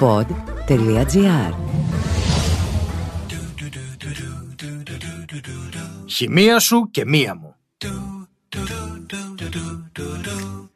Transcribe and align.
pod.gr 0.00 1.52
Χημεία 6.06 6.58
σου 6.58 6.88
και 6.90 7.04
μία 7.04 7.34
μου. 7.34 7.54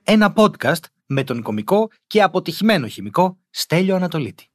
Ένα 0.03 0.33
podcast 0.37 0.81
με 1.07 1.25
τον 1.25 1.43
κομικό 1.43 1.91
και 2.07 2.23
αποτυχημένο 2.23 2.87
χημικό 2.87 3.37
Στέλιο 3.51 3.97
Ανατολίτη. 3.97 4.49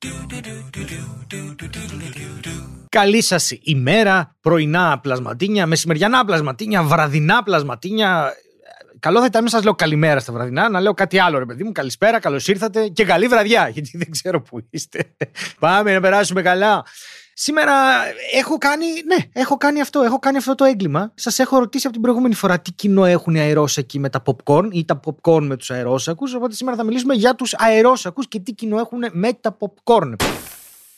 Καλή 2.90 3.22
σας 3.22 3.52
ημέρα, 3.62 4.36
πρωινά 4.42 5.00
πλασματίνια, 5.00 5.68
μεσημεριανά 5.68 6.26
πλασματίνια, 6.26 6.84
βραδινά 6.84 7.44
πλασματίνια. 7.44 8.34
Καλό 9.00 9.20
θα 9.20 9.26
ήταν 9.26 9.44
να 9.44 9.50
σας 9.50 9.64
λέω 9.64 9.74
καλημέρα 9.76 10.20
στα 10.20 10.34
βραδινά, 10.34 10.70
να 10.70 10.82
λέω 10.82 10.94
κάτι 10.94 11.20
άλλο, 11.20 11.38
ρε 11.38 11.46
παιδί 11.46 11.64
μου. 11.64 11.72
Καλησπέρα, 11.72 12.20
καλώς 12.20 12.48
ήρθατε 12.48 12.88
και 12.88 13.06
καλή 13.06 13.28
βραδιά, 13.28 13.68
γιατί 13.74 13.98
δεν 13.98 14.12
ξέρω 14.12 14.42
πού 14.42 14.68
είστε. 14.70 15.16
Πάμε 15.60 15.94
να 15.94 16.02
περάσουμε 16.02 16.42
καλά. 16.42 16.86
Σήμερα 17.34 17.74
έχω 18.34 18.58
κάνει, 18.58 18.86
ναι, 19.06 19.16
έχω 19.34 19.58
κάνει 19.58 19.82
αυτό, 19.82 20.02
έχω 20.02 20.20
κάνει 20.20 20.38
αυτό 20.38 20.56
το 20.56 20.64
έγκλημα. 20.64 21.12
Σας 21.16 21.40
έχω 21.40 21.60
ρωτήσει 21.60 21.86
από 21.86 21.94
την 21.94 22.04
προηγούμενη 22.04 22.34
φορά 22.34 22.60
τι 22.60 22.72
κοινό 22.72 23.06
έχουν 23.06 23.36
οι 23.36 23.40
αερόσακοι 23.40 24.00
με 24.00 24.10
τα 24.10 24.24
popcorn 24.26 24.68
ή 24.72 24.86
τα 24.86 25.00
popcorn 25.06 25.42
με 25.42 25.56
τους 25.56 25.72
αερόσακους. 25.72 26.34
Οπότε 26.34 26.54
σήμερα 26.54 26.78
θα 26.78 26.84
μιλήσουμε 26.84 27.14
για 27.14 27.36
τους 27.36 27.56
αερόσακους 27.58 28.28
και 28.28 28.40
τι 28.40 28.52
κοινό 28.52 28.80
έχουν 28.80 29.00
με 29.12 29.34
τα 29.34 29.58
popcorn. 29.60 30.16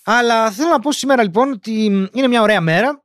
Αλλά 0.04 0.52
θέλω 0.52 0.70
να 0.70 0.80
πω 0.80 0.92
σήμερα 0.92 1.24
λοιπόν 1.24 1.52
ότι 1.52 2.10
είναι 2.14 2.28
μια 2.28 2.42
ωραία 2.42 2.62
μέρα. 2.62 3.04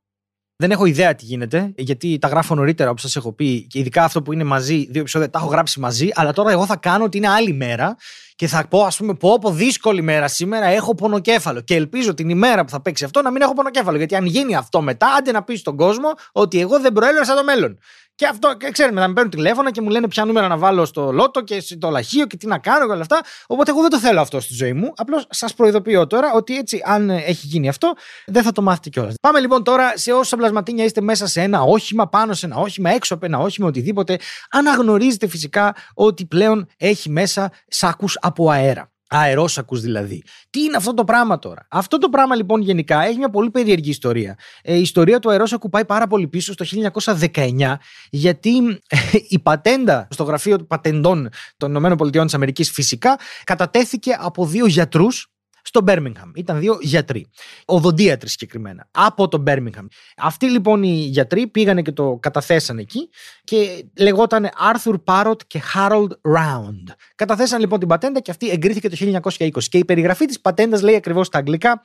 Δεν 0.57 0.71
έχω 0.71 0.85
ιδέα 0.85 1.15
τι 1.15 1.25
γίνεται, 1.25 1.73
γιατί 1.77 2.17
τα 2.17 2.27
γράφω 2.27 2.55
νωρίτερα 2.55 2.89
όπως 2.89 3.01
σας 3.01 3.15
έχω 3.15 3.31
πει, 3.31 3.61
και 3.61 3.79
ειδικά 3.79 4.03
αυτό 4.03 4.21
που 4.21 4.33
είναι 4.33 4.43
μαζί, 4.43 4.87
δύο 4.89 5.01
επεισόδια 5.01 5.29
τα 5.29 5.39
έχω 5.39 5.47
γράψει 5.47 5.79
μαζί. 5.79 6.09
Αλλά 6.13 6.33
τώρα 6.33 6.51
εγώ 6.51 6.65
θα 6.65 6.75
κάνω 6.75 7.03
ότι 7.03 7.17
είναι 7.17 7.27
άλλη 7.27 7.53
μέρα 7.53 7.95
και 8.35 8.47
θα 8.47 8.65
πω, 8.69 8.83
ας 8.83 8.97
πούμε, 8.97 9.13
πω, 9.13 9.39
πω 9.39 9.51
δύσκολη 9.51 10.01
μέρα 10.01 10.27
σήμερα, 10.27 10.65
έχω 10.65 10.95
πονοκέφαλο. 10.95 11.61
Και 11.61 11.75
ελπίζω 11.75 12.13
την 12.13 12.29
ημέρα 12.29 12.63
που 12.63 12.69
θα 12.69 12.81
παίξει 12.81 13.03
αυτό 13.03 13.21
να 13.21 13.31
μην 13.31 13.41
έχω 13.41 13.53
πονοκέφαλο. 13.53 13.97
Γιατί 13.97 14.15
αν 14.15 14.25
γίνει 14.25 14.55
αυτό 14.55 14.81
μετά, 14.81 15.07
άντε 15.17 15.31
να 15.31 15.43
πεις 15.43 15.59
στον 15.59 15.77
κόσμο 15.77 16.13
ότι 16.31 16.59
εγώ 16.59 16.79
δεν 16.79 16.93
προέλευσα 16.93 17.35
το 17.35 17.43
μέλλον. 17.43 17.79
Και 18.15 18.27
αυτό, 18.27 18.57
και 18.57 18.71
ξέρετε, 18.71 18.93
μετά 18.95 19.07
με 19.07 19.13
παίρνουν 19.13 19.31
τηλέφωνα 19.31 19.71
και 19.71 19.81
μου 19.81 19.89
λένε 19.89 20.07
ποια 20.07 20.25
νούμερα 20.25 20.47
να 20.47 20.57
βάλω 20.57 20.85
στο 20.85 21.11
λότο 21.11 21.41
και 21.41 21.59
στο 21.59 21.89
λαχείο 21.89 22.25
και 22.25 22.37
τι 22.37 22.47
να 22.47 22.57
κάνω 22.57 22.85
και 22.85 22.91
όλα 22.91 23.01
αυτά. 23.01 23.21
Οπότε 23.47 23.71
εγώ 23.71 23.81
δεν 23.81 23.89
το 23.89 23.99
θέλω 23.99 24.21
αυτό 24.21 24.39
στη 24.39 24.53
ζωή 24.53 24.73
μου. 24.73 24.93
Απλώς 24.95 25.27
σας 25.29 25.53
προειδοποιώ 25.53 26.07
τώρα 26.07 26.33
ότι 26.33 26.57
έτσι, 26.57 26.81
αν 26.85 27.09
έχει 27.09 27.47
γίνει 27.47 27.67
αυτό, 27.69 27.93
δεν 28.25 28.43
θα 28.43 28.51
το 28.51 28.61
μάθετε 28.61 28.89
κιόλας. 28.89 29.15
Πάμε 29.21 29.39
λοιπόν 29.39 29.63
τώρα 29.63 29.97
σε 29.97 30.11
όσα 30.11 30.37
πλασματίνια 30.37 30.83
είστε 30.83 31.01
μέσα 31.01 31.27
σε 31.27 31.41
ένα 31.41 31.61
όχημα, 31.61 32.07
πάνω 32.07 32.33
σε 32.33 32.45
ένα 32.45 32.55
όχημα, 32.55 32.89
έξω 32.89 33.13
από 33.13 33.25
ένα 33.25 33.39
όχημα, 33.39 33.67
οτιδήποτε. 33.67 34.19
Αναγνωρίζετε 34.49 35.27
φυσικά 35.27 35.75
ότι 35.93 36.25
πλέον 36.25 36.67
έχει 36.77 37.09
μέσα 37.09 37.51
σάκους 37.67 38.17
από 38.25 38.49
αέρα. 38.49 38.89
Αερόσακους 39.09 39.81
δηλαδή. 39.81 40.23
Τι 40.49 40.61
είναι 40.61 40.77
αυτό 40.77 40.93
το 40.93 41.03
πράγμα 41.03 41.39
τώρα; 41.39 41.67
Αυτό 41.69 41.97
το 41.97 42.09
πράγμα 42.09 42.35
λοιπόν 42.35 42.61
γενικά 42.61 43.03
έχει 43.05 43.17
μια 43.17 43.29
πολύ 43.29 43.49
περίεργη 43.49 43.89
ιστορία. 43.89 44.37
Ε, 44.61 44.75
η 44.75 44.81
ιστορία 44.81 45.19
του 45.19 45.29
αερόσακου 45.29 45.69
πάει 45.69 45.85
πάρα 45.85 46.07
πολύ 46.07 46.27
πίσω 46.27 46.53
στο 46.53 46.65
1919 47.03 47.75
γιατί 48.09 48.57
ε, 48.87 48.97
η 49.27 49.39
πατέντα 49.39 50.07
στο 50.11 50.23
γραφείο 50.23 50.57
του 50.57 50.67
πατεντών 50.67 51.29
των 51.57 51.75
ΗΠΑ 51.75 52.51
φυσικά 52.63 53.19
κατατέθηκε 53.43 54.17
από 54.19 54.45
δύο 54.45 54.65
γιατρούς 54.65 55.34
στο 55.67 55.81
Μπέρμιγχαμ. 55.81 56.31
Ήταν 56.35 56.59
δύο 56.59 56.77
γιατροί. 56.81 57.29
Οδοντίατροι 57.65 58.29
συγκεκριμένα. 58.29 58.87
Από 58.91 59.27
το 59.27 59.37
Μπέρμιγχαμ. 59.37 59.85
Αυτοί 60.17 60.49
λοιπόν 60.49 60.83
οι 60.83 60.95
γιατροί 60.95 61.47
πήγανε 61.47 61.81
και 61.81 61.91
το 61.91 62.17
καταθέσαν 62.21 62.77
εκεί 62.77 63.09
και 63.43 63.85
λεγόταν 63.97 64.49
Arthur 64.73 64.95
Parrot 65.05 65.45
και 65.47 65.61
Harold 65.73 66.09
Round. 66.37 66.93
Καταθέσαν 67.15 67.59
λοιπόν 67.59 67.79
την 67.79 67.87
πατέντα 67.87 68.19
και 68.19 68.31
αυτή 68.31 68.49
εγκρίθηκε 68.49 68.89
το 68.89 69.19
1920. 69.23 69.63
Και 69.63 69.77
η 69.77 69.85
περιγραφή 69.85 70.25
της 70.25 70.41
πατέντας 70.41 70.81
λέει 70.81 70.95
ακριβώς 70.95 71.27
στα 71.27 71.37
αγγλικά 71.37 71.81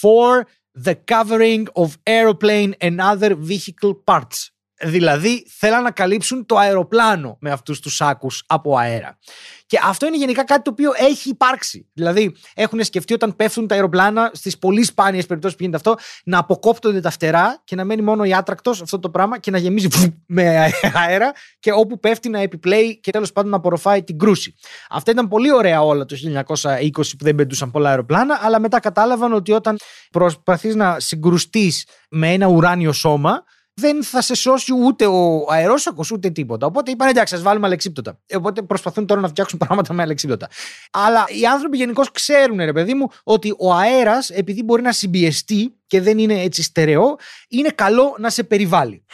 For 0.00 0.42
the 0.84 0.94
covering 1.04 1.64
of 1.74 1.88
aeroplane 2.04 2.72
and 2.80 3.00
other 3.00 3.34
vehicle 3.48 3.94
parts. 4.04 4.50
Δηλαδή 4.82 5.46
θέλαν 5.58 5.82
να 5.82 5.90
καλύψουν 5.90 6.46
το 6.46 6.56
αεροπλάνο 6.56 7.36
με 7.40 7.50
αυτούς 7.50 7.80
τους 7.80 7.94
σάκους 7.94 8.44
από 8.46 8.76
αέρα. 8.76 9.18
Και 9.66 9.78
αυτό 9.84 10.06
είναι 10.06 10.16
γενικά 10.16 10.44
κάτι 10.44 10.62
το 10.62 10.70
οποίο 10.70 10.90
έχει 10.96 11.28
υπάρξει. 11.28 11.88
Δηλαδή 11.92 12.36
έχουν 12.54 12.84
σκεφτεί 12.84 13.14
όταν 13.14 13.36
πέφτουν 13.36 13.66
τα 13.66 13.74
αεροπλάνα 13.74 14.30
στις 14.34 14.58
πολύ 14.58 14.84
σπάνιες 14.84 15.26
περιπτώσεις 15.26 15.56
που 15.56 15.62
γίνεται 15.64 15.90
αυτό 15.90 16.02
να 16.24 16.38
αποκόπτονται 16.38 17.00
τα 17.00 17.10
φτερά 17.10 17.60
και 17.64 17.76
να 17.76 17.84
μένει 17.84 18.02
μόνο 18.02 18.24
η 18.24 18.34
άτρακτος 18.34 18.82
αυτό 18.82 18.98
το 18.98 19.10
πράγμα 19.10 19.38
και 19.38 19.50
να 19.50 19.58
γεμίζει 19.58 19.88
με 20.26 20.72
αέρα 20.94 21.32
και 21.60 21.72
όπου 21.72 22.00
πέφτει 22.00 22.28
να 22.28 22.40
επιπλέει 22.40 23.00
και 23.00 23.10
τέλος 23.10 23.32
πάντων 23.32 23.50
να 23.50 23.56
απορροφάει 23.56 24.02
την 24.02 24.18
κρούση. 24.18 24.54
Αυτά 24.90 25.10
ήταν 25.10 25.28
πολύ 25.28 25.52
ωραία 25.52 25.82
όλα 25.82 26.04
το 26.04 26.16
1920 26.44 26.90
που 26.92 27.24
δεν 27.24 27.34
πετούσαν 27.34 27.70
πολλά 27.70 27.88
αεροπλάνα 27.88 28.38
αλλά 28.42 28.60
μετά 28.60 28.80
κατάλαβαν 28.80 29.32
ότι 29.32 29.52
όταν 29.52 29.76
προσπαθείς 30.10 30.74
να 30.74 31.00
συγκρουστείς 31.00 31.86
με 32.08 32.32
ένα 32.32 32.46
ουράνιο 32.46 32.92
σώμα 32.92 33.44
δεν 33.74 34.04
θα 34.04 34.22
σε 34.22 34.34
σώσει 34.34 34.72
ούτε 34.84 35.06
ο 35.06 35.46
αερόσακος 35.48 36.10
ούτε 36.10 36.30
τίποτα. 36.30 36.66
Οπότε 36.66 36.90
είπαν 36.90 37.08
εντάξει, 37.08 37.34
ας 37.34 37.42
βάλουμε 37.42 37.66
αλεξίπτωτα. 37.66 38.20
Οπότε 38.34 38.62
προσπαθούν 38.62 39.06
τώρα 39.06 39.20
να 39.20 39.28
φτιάξουν 39.28 39.58
πράγματα 39.66 39.92
με 39.92 40.02
αλεξίπτωτα. 40.02 40.48
Αλλά 40.90 41.24
οι 41.40 41.46
άνθρωποι 41.46 41.76
γενικώς 41.76 42.10
ξέρουν, 42.10 42.58
ρε 42.58 42.72
παιδί 42.72 42.94
μου, 42.94 43.08
ότι 43.22 43.54
ο 43.58 43.72
αέρας, 43.72 44.30
επειδή 44.30 44.62
μπορεί 44.62 44.82
να 44.82 44.92
συμπιεστεί 44.92 45.74
και 45.86 46.00
δεν 46.00 46.18
είναι 46.18 46.42
έτσι 46.42 46.62
στερεό, 46.62 47.16
είναι 47.48 47.68
καλό 47.68 48.16
να 48.18 48.30
σε 48.30 48.42
περιβάλλει. 48.42 49.04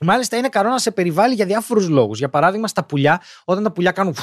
Μάλιστα, 0.00 0.36
είναι 0.36 0.48
καλό 0.48 0.68
να 0.68 0.78
σε 0.78 0.90
περιβάλλει 0.90 1.34
για 1.34 1.46
διάφορους 1.46 1.88
λόγους. 1.88 2.18
Για 2.18 2.28
παράδειγμα, 2.28 2.68
στα 2.68 2.84
πουλιά, 2.84 3.20
όταν 3.44 3.62
τα 3.62 3.72
πουλιά 3.72 3.90
κάνουν 3.90 4.14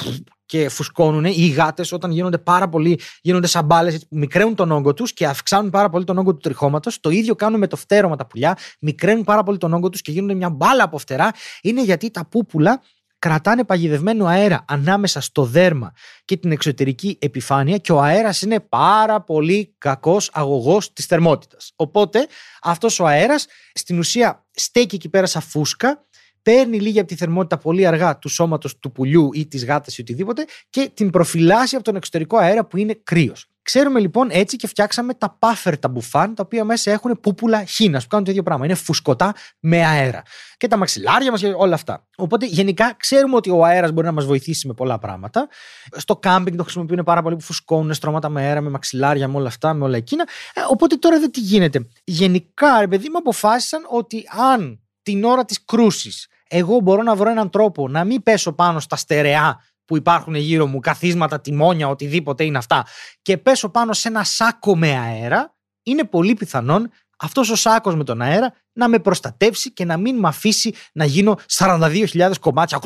και 0.52 0.68
φουσκώνουν, 0.68 1.24
ή 1.24 1.34
οι 1.36 1.48
γάτες, 1.48 1.92
όταν 1.92 2.10
γίνονται 2.10 2.38
πάρα 2.38 2.68
πολύ, 2.68 3.00
γίνονται 3.22 3.46
σαν 3.46 3.64
μπάλες, 3.64 4.06
μικραίνουν 4.10 4.54
τον 4.54 4.70
όγκο 4.70 4.94
τους 4.94 5.12
και 5.12 5.26
αυξάνουν 5.26 5.70
πάρα 5.70 5.88
πολύ 5.88 6.04
τον 6.04 6.18
όγκο 6.18 6.32
του 6.32 6.38
τριχώματος. 6.38 7.00
Το 7.00 7.10
ίδιο 7.10 7.34
κάνουν 7.34 7.58
με 7.58 7.66
το 7.66 7.76
φτέρωμα 7.76 8.16
τα 8.16 8.26
πουλιά, 8.26 8.56
μικραίνουν 8.80 9.24
πάρα 9.24 9.42
πολύ 9.42 9.58
τον 9.58 9.72
όγκο 9.72 9.88
τους 9.88 10.00
και 10.00 10.10
γίνονται 10.10 10.34
μια 10.34 10.50
μπάλα 10.50 10.84
από 10.84 10.98
φτερά. 10.98 11.30
Είναι 11.62 11.82
γιατί 11.82 12.10
τα 12.10 12.26
πούπουλα 12.26 12.82
κρατάνε 13.18 13.64
παγιδευμένο 13.64 14.26
αέρα 14.26 14.64
ανάμεσα 14.68 15.20
στο 15.20 15.44
δέρμα 15.44 15.92
και 16.24 16.36
την 16.36 16.52
εξωτερική 16.52 17.18
επιφάνεια 17.20 17.76
και 17.76 17.92
ο 17.92 18.02
αέρας 18.02 18.42
είναι 18.42 18.60
πάρα 18.60 19.20
πολύ 19.22 19.74
κακός 19.78 20.30
αγωγός 20.32 20.92
της 20.92 21.06
θερμότητας. 21.06 21.72
Οπότε 21.76 22.26
αυτός 22.62 23.00
ο 23.00 23.06
αέρας 23.06 23.46
στην 23.74 23.98
ουσία 23.98 24.46
στέκει 24.50 24.94
εκεί 24.94 25.08
πέρα 25.08 25.26
σαν 25.26 25.42
φούσκα 25.42 26.06
παίρνει 26.42 26.80
λίγη 26.80 26.98
από 26.98 27.08
τη 27.08 27.14
θερμότητα 27.14 27.58
πολύ 27.58 27.86
αργά 27.86 28.18
του 28.18 28.28
σώματος 28.28 28.78
του 28.78 28.92
πουλιού 28.92 29.30
ή 29.32 29.46
της 29.46 29.64
γάτας 29.64 29.98
ή 29.98 30.00
οτιδήποτε 30.00 30.44
και 30.70 30.90
την 30.94 31.10
προφυλάσσει 31.10 31.74
από 31.74 31.84
τον 31.84 31.96
εξωτερικό 31.96 32.36
αέρα 32.36 32.64
που 32.64 32.76
είναι 32.76 33.00
κρύος. 33.02 33.46
Ξέρουμε 33.62 34.00
λοιπόν 34.00 34.28
έτσι 34.30 34.56
και 34.56 34.66
φτιάξαμε 34.66 35.14
τα 35.14 35.38
puffer 35.38 35.72
τα 35.80 35.88
μπουφάν, 35.88 36.34
τα 36.34 36.42
οποία 36.46 36.64
μέσα 36.64 36.90
έχουν 36.90 37.20
πούπουλα 37.20 37.64
χίνα 37.64 37.98
που 37.98 38.06
κάνουν 38.08 38.24
το 38.24 38.30
ίδιο 38.30 38.42
πράγμα. 38.42 38.64
Είναι 38.64 38.74
φουσκωτά 38.74 39.34
με 39.60 39.86
αέρα. 39.86 40.22
Και 40.56 40.66
τα 40.66 40.76
μαξιλάρια 40.76 41.30
μας 41.30 41.40
και 41.40 41.52
όλα 41.56 41.74
αυτά. 41.74 42.06
Οπότε 42.16 42.46
γενικά 42.46 42.94
ξέρουμε 42.96 43.36
ότι 43.36 43.50
ο 43.50 43.64
αέρας 43.64 43.92
μπορεί 43.92 44.06
να 44.06 44.12
μας 44.12 44.24
βοηθήσει 44.24 44.66
με 44.66 44.74
πολλά 44.74 44.98
πράγματα. 44.98 45.48
Στο 45.96 46.16
κάμπινγκ 46.16 46.56
το 46.56 46.62
χρησιμοποιούν 46.62 47.04
πάρα 47.04 47.22
πολύ 47.22 47.36
που 47.36 47.42
φουσκώνουν 47.42 47.94
στρώματα 47.94 48.28
με 48.28 48.40
αέρα, 48.40 48.60
με 48.60 48.70
μαξιλάρια, 48.70 49.28
με 49.28 49.36
όλα 49.36 49.48
αυτά, 49.48 49.74
με 49.74 49.84
όλα 49.84 49.96
εκείνα. 49.96 50.24
Ε, 50.54 50.60
οπότε 50.68 50.96
τώρα 50.96 51.18
δεν 51.18 51.30
τι 51.30 51.40
γίνεται. 51.40 51.88
Γενικά, 52.04 52.80
ρε 52.80 52.88
παιδί 52.88 53.08
μου, 53.08 53.18
αποφάσισαν 53.18 53.86
ότι 53.88 54.24
αν 54.50 54.80
την 55.02 55.24
ώρα 55.24 55.44
της 55.44 55.64
κρούσης 55.64 56.26
εγώ 56.54 56.80
μπορώ 56.80 57.02
να 57.02 57.14
βρω 57.14 57.30
έναν 57.30 57.50
τρόπο 57.50 57.88
να 57.88 58.04
μην 58.04 58.22
πέσω 58.22 58.52
πάνω 58.52 58.80
στα 58.80 58.96
στερεά 58.96 59.60
που 59.84 59.96
υπάρχουν 59.96 60.34
γύρω 60.34 60.66
μου, 60.66 60.78
καθίσματα, 60.78 61.40
τιμόνια, 61.40 61.88
οτιδήποτε 61.88 62.44
είναι 62.44 62.58
αυτά, 62.58 62.86
και 63.22 63.38
πέσω 63.38 63.68
πάνω 63.68 63.92
σε 63.92 64.08
ένα 64.08 64.24
σάκο 64.24 64.76
με 64.76 64.98
αέρα, 64.98 65.54
είναι 65.82 66.04
πολύ 66.04 66.34
πιθανόν 66.34 66.90
αυτός 67.18 67.50
ο 67.50 67.54
σάκος 67.56 67.96
με 67.96 68.04
τον 68.04 68.22
αέρα 68.22 68.54
να 68.72 68.88
με 68.88 68.98
προστατεύσει 68.98 69.72
και 69.72 69.84
να 69.84 69.96
μην 69.96 70.18
με 70.18 70.28
αφήσει 70.28 70.74
να 70.92 71.04
γίνω 71.04 71.38
42.000 71.58 72.32
κομμάτια 72.40 72.80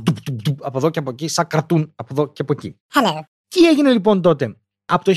από 0.61 0.79
εδώ 0.79 0.91
και 0.91 0.99
από 0.99 1.11
εκεί, 1.11 1.29
σαν 1.29 1.47
κρατούν 1.47 1.93
από 1.97 2.09
εδώ 2.13 2.33
και 2.33 2.43
από 2.43 2.53
εκεί. 2.53 2.81
Hello. 2.95 3.21
Τι 3.49 3.69
έγινε 3.69 3.93
λοιπόν 3.93 4.23
τότε; 4.23 4.57
Από 4.85 5.05
το 5.05 5.13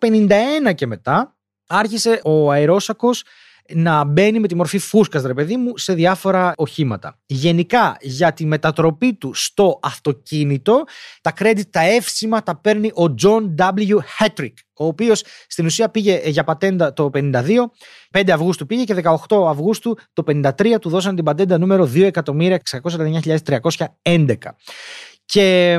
1951 0.00 0.74
και 0.74 0.86
μετά 0.86 1.36
άρχισε 1.66 2.20
ο 2.24 2.50
αερόσακος 2.50 3.24
να 3.74 4.04
μπαίνει 4.04 4.40
με 4.40 4.48
τη 4.48 4.54
μορφή 4.54 4.78
φούσκας, 4.78 5.22
ρε 5.22 5.34
παιδί 5.34 5.56
μου, 5.56 5.78
σε 5.78 5.94
διάφορα 5.94 6.52
οχήματα. 6.56 7.18
Γενικά, 7.26 7.96
για 8.00 8.32
τη 8.32 8.46
μετατροπή 8.46 9.14
του 9.14 9.34
στο 9.34 9.78
αυτοκίνητο, 9.82 10.84
τα 11.20 11.32
credit, 11.38 11.66
τα 11.70 11.80
εύσημα 11.80 12.42
τα 12.42 12.60
παίρνει 12.60 12.88
ο 12.88 13.14
John 13.22 13.54
W. 13.58 13.96
Hetrick, 14.18 14.52
ο 14.74 14.86
οποίος 14.86 15.24
στην 15.46 15.66
ουσία 15.66 15.88
πήγε 15.88 16.20
για 16.24 16.44
πατέντα 16.44 16.92
το 16.92 17.10
52, 17.14 17.22
5 18.12 18.30
Αυγούστου 18.30 18.66
πήγε 18.66 18.84
και 18.84 19.02
18 19.28 19.46
Αυγούστου 19.48 19.96
το 20.12 20.22
53 20.26 20.76
του 20.80 20.88
δώσαν 20.88 21.14
την 21.14 21.24
πατέντα 21.24 21.58
νούμερο 21.58 21.90
2.649.311. 21.94 24.34
Και 25.24 25.78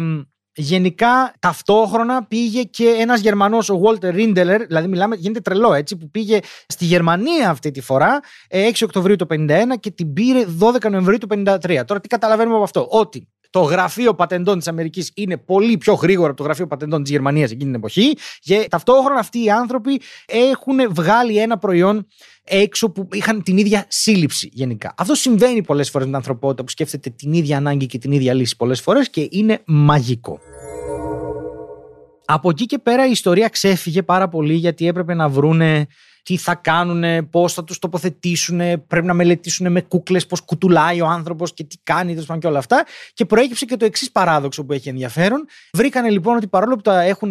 Γενικά, 0.60 1.34
ταυτόχρονα 1.40 2.26
πήγε 2.26 2.64
και 2.64 2.96
ένας 3.00 3.20
Γερμανός, 3.20 3.70
ο 3.70 3.82
Walter 3.84 4.14
Rindeler, 4.14 4.60
δηλαδή 4.68 4.88
μιλάμε, 4.88 5.16
γίνεται 5.16 5.40
τρελό 5.40 5.74
έτσι, 5.74 5.98
που 5.98 6.10
πήγε 6.10 6.40
στη 6.68 6.86
Γερμανία 6.86 7.50
αυτή 7.50 7.72
τη 7.72 7.82
φορά 7.82 8.20
6 8.20 8.24
ε, 8.48 8.72
Οκτωβρίου 8.84 9.16
του 9.16 9.28
51 9.30 9.48
και 9.80 9.92
την 9.92 10.14
πήρε 10.14 10.46
12 10.60 10.90
Νοεμβρίου 10.90 11.18
του 11.18 11.28
53. 11.32 11.82
Τώρα, 11.86 12.00
τι 12.00 12.08
καταλαβαίνουμε 12.08 12.56
από 12.56 12.64
αυτό, 12.64 12.88
ότι 12.90 13.28
το 13.50 13.60
γραφείο 13.60 14.14
πατεντών 14.14 14.58
της 14.58 14.68
Αμερικής 14.68 15.12
είναι 15.16 15.38
πολύ 15.38 15.78
πιο 15.78 15.94
γρήγορο 15.94 16.28
από 16.28 16.38
το 16.38 16.44
γραφείο 16.44 16.68
πατεντών 16.68 17.02
της 17.02 17.12
Γερμανίας 17.12 17.52
εκείνη 17.52 17.66
την 17.72 17.80
εποχή. 17.80 18.18
Και 18.40 18.68
ταυτόχρονα 18.70 19.20
αυτοί 19.20 19.44
οι 19.44 19.50
άνθρωποι 19.50 20.02
έχουν 20.26 20.94
βγάλει 20.94 21.38
ένα 21.38 21.58
προϊόν 21.58 22.08
έξω 22.44 22.90
που 22.90 23.08
είχαν 23.12 23.44
την 23.44 23.58
ίδια 23.58 23.86
σύλληψη 23.88 24.50
γενικά. 24.54 24.94
Αυτό 24.98 25.16
συμβαίνει 25.16 25.64
πολλές 25.64 25.90
φορές 25.90 26.08
με 26.08 26.14
την 26.14 26.16
ανθρωπότητα 26.16 26.64
που 26.64 26.70
σκέφτεται 26.70 27.10
την 27.10 27.34
ίδια 27.34 27.58
ανάγκη 27.58 27.86
και 27.86 27.98
την 27.98 28.12
ίδια 28.12 28.34
λύση 28.34 28.56
πολλές 28.56 28.82
φορές 28.82 29.10
και 29.10 29.28
είναι 29.32 29.62
μαγικό. 29.66 30.40
Από 32.30 32.50
εκεί 32.50 32.66
και 32.66 32.78
πέρα 32.78 33.08
η 33.08 33.12
ιστορία 33.12 33.48
ξέφυγε 33.48 34.04
πάρα 34.04 34.28
πολύ 34.28 34.54
γιατί 34.54 34.88
έπρεπε 34.88 35.14
να 35.14 35.30
βρούνε 35.30 35.88
τι 36.24 36.38
θα 36.38 36.56
κάνουν, 36.56 37.30
πώς 37.30 37.54
θα 37.54 37.64
τους 37.64 37.80
τοποθετήσουν, 37.80 38.58
πρέπει 38.88 39.06
να 39.06 39.14
μελετήσουν 39.14 39.72
με 39.72 39.82
κούκλες 39.82 40.26
πώς 40.26 40.42
κουτουλάει 40.42 41.02
ο 41.02 41.08
άνθρωπος 41.08 41.54
και 41.54 41.64
τι 41.64 41.78
κάνει, 41.84 42.14
τέλος 42.14 42.40
και 42.40 42.48
όλα 42.48 42.58
αυτά. 42.58 42.86
Και 43.14 43.26
προέκυψε 43.26 43.66
και 43.66 43.78
το 43.78 43.86
εξής 43.86 44.12
παράδοξο 44.12 44.66
που 44.66 44.74
έχει 44.74 44.90
ενδιαφέρον. 44.90 45.46
Βρήκανε 45.74 46.10
λοιπόν 46.10 46.36
ότι 46.36 46.48
παρόλο 46.48 46.76
που 46.76 46.82
τα 46.82 47.02
έχουν. 47.02 47.30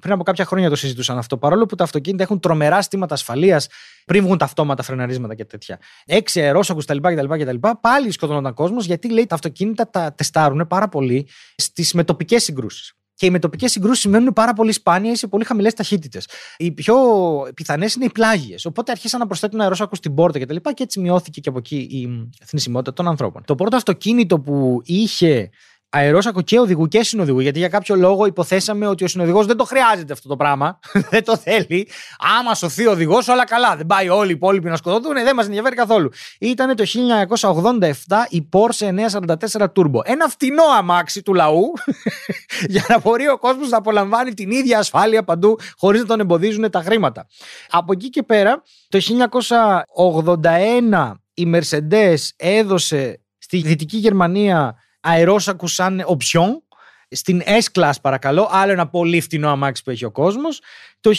Πριν 0.00 0.12
από 0.12 0.22
κάποια 0.22 0.44
χρόνια 0.44 0.68
το 0.68 0.76
συζητούσαν 0.76 1.18
αυτό, 1.18 1.36
παρόλο 1.36 1.66
που 1.66 1.74
τα 1.74 1.84
αυτοκίνητα 1.84 2.22
έχουν 2.22 2.40
τρομερά 2.40 2.82
στήματα 2.82 3.14
ασφαλείας 3.14 3.68
πριν 4.04 4.22
βγουν 4.24 4.38
τα 4.38 4.44
αυτόματα 4.44 4.82
φρεναρίσματα 4.82 5.34
και 5.34 5.44
τέτοια. 5.44 5.78
Έξι 6.06 6.40
αερόσακους 6.40 6.84
κτλ, 6.84 6.98
κτλ, 6.98 7.56
Πάλι 7.80 8.10
σκοτώνονταν 8.10 8.54
κόσμος 8.54 8.86
γιατί 8.86 9.10
λέει 9.12 9.26
τα 9.26 9.34
αυτοκίνητα 9.34 9.90
τα 9.90 10.14
τεστάρουν 10.14 10.66
πάρα 10.66 10.88
πολύ 10.88 11.28
στις 11.56 11.92
μετοπικέ 11.92 12.38
συγκρούσεις 12.38 12.92
και 13.22 13.28
οι 13.28 13.30
μετοπικές 13.30 13.70
συγκρούσεις 13.70 14.00
σημαίνουν 14.00 14.32
πάρα 14.32 14.52
πολύ 14.52 14.72
σπάνια 14.72 15.10
ή 15.10 15.16
σε 15.16 15.26
πολύ 15.26 15.44
χαμηλές 15.44 15.74
ταχύτητες. 15.74 16.28
Οι 16.56 16.72
πιο 16.72 16.96
πιθανές 17.54 17.94
είναι 17.94 18.04
οι 18.04 18.10
πλάγιες. 18.10 18.64
Οπότε 18.64 18.90
αρχίσαν 18.90 19.20
να 19.20 19.26
προσθέτουν 19.26 19.60
αερόσακου 19.60 19.96
στην 19.96 20.14
πόρτα 20.14 20.38
κτλ. 20.38 20.56
Και, 20.56 20.72
και 20.74 20.82
έτσι 20.82 21.00
μειώθηκε 21.00 21.40
και 21.40 21.48
από 21.48 21.58
εκεί 21.58 21.76
η 21.76 22.28
θνησιμότητα 22.44 22.92
των 22.92 23.08
ανθρώπων. 23.08 23.42
Το 23.44 23.54
πρώτο 23.54 23.76
αυτοκίνητο 23.76 24.40
που 24.40 24.80
είχε 24.84 25.50
αερόσακο 25.94 26.40
και 26.40 26.58
οδηγού 26.58 26.88
και 26.88 27.02
συνοδηγού, 27.02 27.40
γιατί 27.40 27.58
για 27.58 27.68
κάποιο 27.68 27.96
λόγο 27.96 28.26
υποθέσαμε 28.26 28.86
ότι 28.86 29.04
ο 29.04 29.08
συνοδηγός 29.08 29.46
δεν 29.46 29.56
το 29.56 29.64
χρειάζεται 29.64 30.12
αυτό 30.12 30.28
το 30.28 30.36
πράγμα. 30.36 30.78
δεν 31.10 31.24
το 31.24 31.36
θέλει. 31.36 31.88
Άμα 32.38 32.54
σωθεί 32.54 32.86
ο 32.86 32.90
οδηγός, 32.90 33.28
όλα 33.28 33.44
καλά. 33.44 33.76
Δεν 33.76 33.86
πάει 33.86 34.08
όλοι 34.08 34.30
οι 34.30 34.34
υπόλοιποι 34.34 34.68
να 34.68 34.76
σκοτωθούν, 34.76 35.14
δεν 35.14 35.34
μας 35.34 35.46
ενδιαφέρει 35.46 35.74
καθόλου. 35.76 36.10
Ήταν 36.38 36.76
το 36.76 36.84
1987 37.40 37.90
η 38.28 38.48
Porsche 38.52 39.08
944 39.58 39.66
Turbo. 39.76 40.04
Ένα 40.04 40.28
φτηνό 40.28 40.64
αμάξι 40.78 41.22
του 41.22 41.34
λαού 41.34 41.72
για 42.74 42.84
να 42.88 43.00
μπορεί 43.00 43.28
ο 43.28 43.38
κόσμος 43.38 43.68
να 43.68 43.76
απολαμβάνει 43.76 44.34
την 44.34 44.50
ίδια 44.50 44.78
ασφάλεια 44.78 45.22
παντού 45.22 45.58
χωρίς 45.76 46.00
να 46.00 46.06
τον 46.06 46.20
εμποδίζουν 46.20 46.70
τα 46.70 46.82
χρήματα. 46.82 47.26
Από 47.70 47.92
εκεί 47.92 48.08
και 48.08 48.22
πέρα, 48.22 48.62
το 48.88 48.98
1981 50.42 51.12
η 51.34 51.52
Mercedes 51.54 52.16
έδωσε 52.36 53.20
στη 53.38 53.60
Δυτική 53.60 53.96
Γερμανία 53.96 54.76
αερόσακου 55.02 55.66
σαν 55.66 56.02
οψιόν. 56.06 56.62
Στην 57.10 57.42
S-Class 57.46 57.92
παρακαλώ, 58.02 58.48
άλλο 58.50 58.72
ένα 58.72 58.88
πολύ 58.88 59.20
φτηνό 59.20 59.48
αμάξι 59.48 59.82
που 59.82 59.90
έχει 59.90 60.04
ο 60.04 60.10
κόσμος. 60.10 60.60
Το 61.00 61.10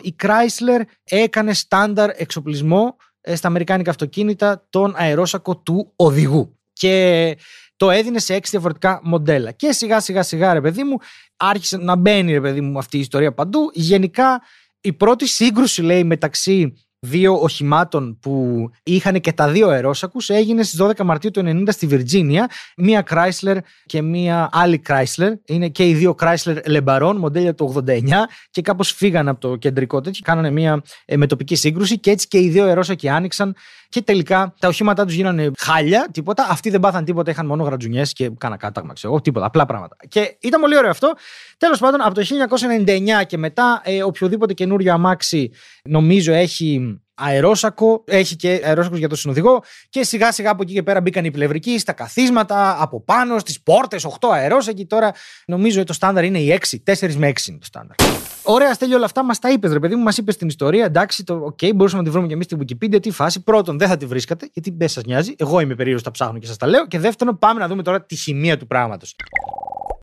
1988 0.00 0.04
η 0.04 0.16
Chrysler 0.22 0.80
έκανε 1.04 1.52
στάνταρ 1.52 2.10
εξοπλισμό 2.16 2.96
ε, 3.20 3.34
στα 3.34 3.48
αμερικάνικα 3.48 3.90
αυτοκίνητα 3.90 4.66
τον 4.70 4.94
αερόσακο 4.96 5.56
του 5.56 5.92
οδηγού. 5.96 6.58
Και 6.72 7.36
το 7.76 7.90
έδινε 7.90 8.18
σε 8.18 8.34
έξι 8.34 8.50
διαφορετικά 8.50 9.00
μοντέλα. 9.02 9.50
Και 9.52 9.72
σιγά 9.72 10.00
σιγά 10.00 10.22
σιγά 10.22 10.52
ρε 10.52 10.60
παιδί 10.60 10.84
μου 10.84 10.96
άρχισε 11.36 11.76
να 11.76 11.96
μπαίνει 11.96 12.32
ρε 12.32 12.40
παιδί 12.40 12.60
μου 12.60 12.78
αυτή 12.78 12.96
η 12.96 13.00
ιστορία 13.00 13.34
παντού. 13.34 13.70
Γενικά 13.74 14.42
η 14.80 14.92
πρώτη 14.92 15.26
σύγκρουση 15.26 15.82
λέει 15.82 16.04
μεταξύ 16.04 16.74
δύο 17.00 17.40
οχημάτων 17.42 18.18
που 18.20 18.64
είχαν 18.82 19.20
και 19.20 19.32
τα 19.32 19.48
δύο 19.48 19.68
αερόσακους 19.68 20.28
έγινε 20.28 20.62
στις 20.62 20.82
12 20.82 21.04
Μαρτίου 21.04 21.30
του 21.30 21.42
1990 21.44 21.64
στη 21.68 21.86
Βιρτζίνια. 21.86 22.50
Μία 22.76 23.06
Chrysler 23.10 23.56
και 23.86 24.02
μία 24.02 24.48
άλλη 24.52 24.82
Chrysler. 24.88 25.32
Είναι 25.46 25.68
και 25.68 25.88
οι 25.88 25.94
δύο 25.94 26.14
Chrysler 26.20 26.56
LeBaron 26.66 27.14
μοντέλια 27.18 27.54
του 27.54 27.84
89 27.86 28.02
και 28.50 28.62
κάπως 28.62 28.92
φύγαν 28.92 29.28
από 29.28 29.40
το 29.40 29.56
κεντρικό 29.56 30.00
τέτοιο 30.00 30.20
κάνανε 30.24 30.50
μία 30.50 30.82
ε, 31.04 31.16
μετοπική 31.16 31.54
σύγκρουση 31.54 31.98
και 31.98 32.10
έτσι 32.10 32.28
και 32.28 32.38
οι 32.38 32.48
δύο 32.48 32.64
αερόσακοι 32.64 33.08
άνοιξαν 33.08 33.54
και 33.90 34.02
τελικά 34.02 34.54
τα 34.58 34.68
οχήματά 34.68 35.04
τους 35.04 35.14
γίνανε 35.14 35.50
χάλια, 35.58 36.08
τίποτα. 36.12 36.46
Αυτοί 36.50 36.70
δεν 36.70 36.80
πάθαν 36.80 37.04
τίποτα, 37.04 37.30
είχαν 37.30 37.46
μόνο 37.46 37.64
γρατζουνιές 37.64 38.12
και 38.12 38.30
κάνα 38.38 38.56
κάταγμα, 38.56 38.92
ξέρω 38.92 39.20
τίποτα. 39.20 39.46
Απλά 39.46 39.66
πράγματα. 39.66 39.96
Και 40.08 40.36
ήταν 40.40 40.60
πολύ 40.60 40.76
ωραίο 40.76 40.90
αυτό. 40.90 41.12
Τέλος 41.58 41.78
πάντων, 41.78 42.00
από 42.00 42.14
το 42.14 42.20
1999 42.20 43.24
και 43.26 43.38
μετά, 43.38 43.80
ε, 43.84 44.02
οποιοδήποτε 44.02 44.52
καινούριο 44.52 44.92
αμάξι 44.92 45.50
νομίζω 45.84 46.32
έχει 46.32 47.00
αερόσακο, 47.20 48.04
έχει 48.06 48.36
και 48.36 48.60
αερόσακος 48.64 48.98
για 48.98 49.08
τον 49.08 49.18
συνοδηγό 49.18 49.62
και 49.88 50.04
σιγά 50.04 50.32
σιγά 50.32 50.50
από 50.50 50.62
εκεί 50.62 50.72
και 50.72 50.82
πέρα 50.82 51.00
μπήκαν 51.00 51.24
οι 51.24 51.30
πλευρικοί 51.30 51.78
στα 51.78 51.92
καθίσματα, 51.92 52.76
από 52.82 53.00
πάνω, 53.00 53.38
στις 53.38 53.62
πόρτες, 53.62 54.04
8 54.04 54.28
αερόσακοι. 54.32 54.86
Τώρα 54.86 55.12
νομίζω 55.46 55.84
το 55.84 55.92
στάνταρ 55.92 56.24
είναι 56.24 56.38
οι 56.38 56.58
6, 56.70 56.82
4 56.84 57.14
με 57.14 57.28
6 57.28 57.48
είναι 57.48 57.58
το 57.58 57.64
στάνταρ. 57.64 57.96
Ωραία, 58.42 58.74
στέλνει 58.74 58.94
όλα 58.94 59.04
αυτά, 59.04 59.24
μας 59.24 59.38
τα 59.38 59.50
είπες, 59.50 59.72
ρε 59.72 59.78
παιδί 59.78 59.94
μου, 59.94 60.02
μας 60.02 60.16
είπες 60.16 60.36
την 60.36 60.48
ιστορία. 60.48 60.84
Εντάξει, 60.84 61.24
το 61.24 61.34
οκ, 61.34 61.58
οκέι, 61.62 61.70
μπορούσαμε 61.74 62.02
να 62.02 62.08
τη 62.08 62.12
βρούμε 62.12 62.26
και 62.26 62.34
εμείς 62.34 62.44
στην 62.44 62.58
Wikipedia. 62.60 63.02
Τι 63.02 63.10
φάση. 63.10 63.42
Πρώτον, 63.42 63.78
δεν 63.78 63.88
θα 63.88 63.96
τη 63.96 64.06
βρίσκατε, 64.06 64.48
γιατί 64.52 64.74
δεν 64.76 64.88
σας 64.88 65.04
νοιάζει. 65.04 65.34
Εγώ 65.38 65.60
είμαι 65.60 65.74
περίεργος, 65.74 66.02
τα 66.02 66.10
ψάχνω 66.10 66.38
και 66.38 66.46
σας 66.46 66.56
τα 66.56 66.66
λέω. 66.66 66.86
Και 66.86 66.98
δεύτερον, 66.98 67.38
πάμε 67.38 67.60
να 67.60 67.68
δούμε 67.68 67.82
τώρα 67.82 68.02
τη 68.02 68.14
χημεία 68.14 68.56
του 68.56 68.66
πράγματος. 68.66 69.16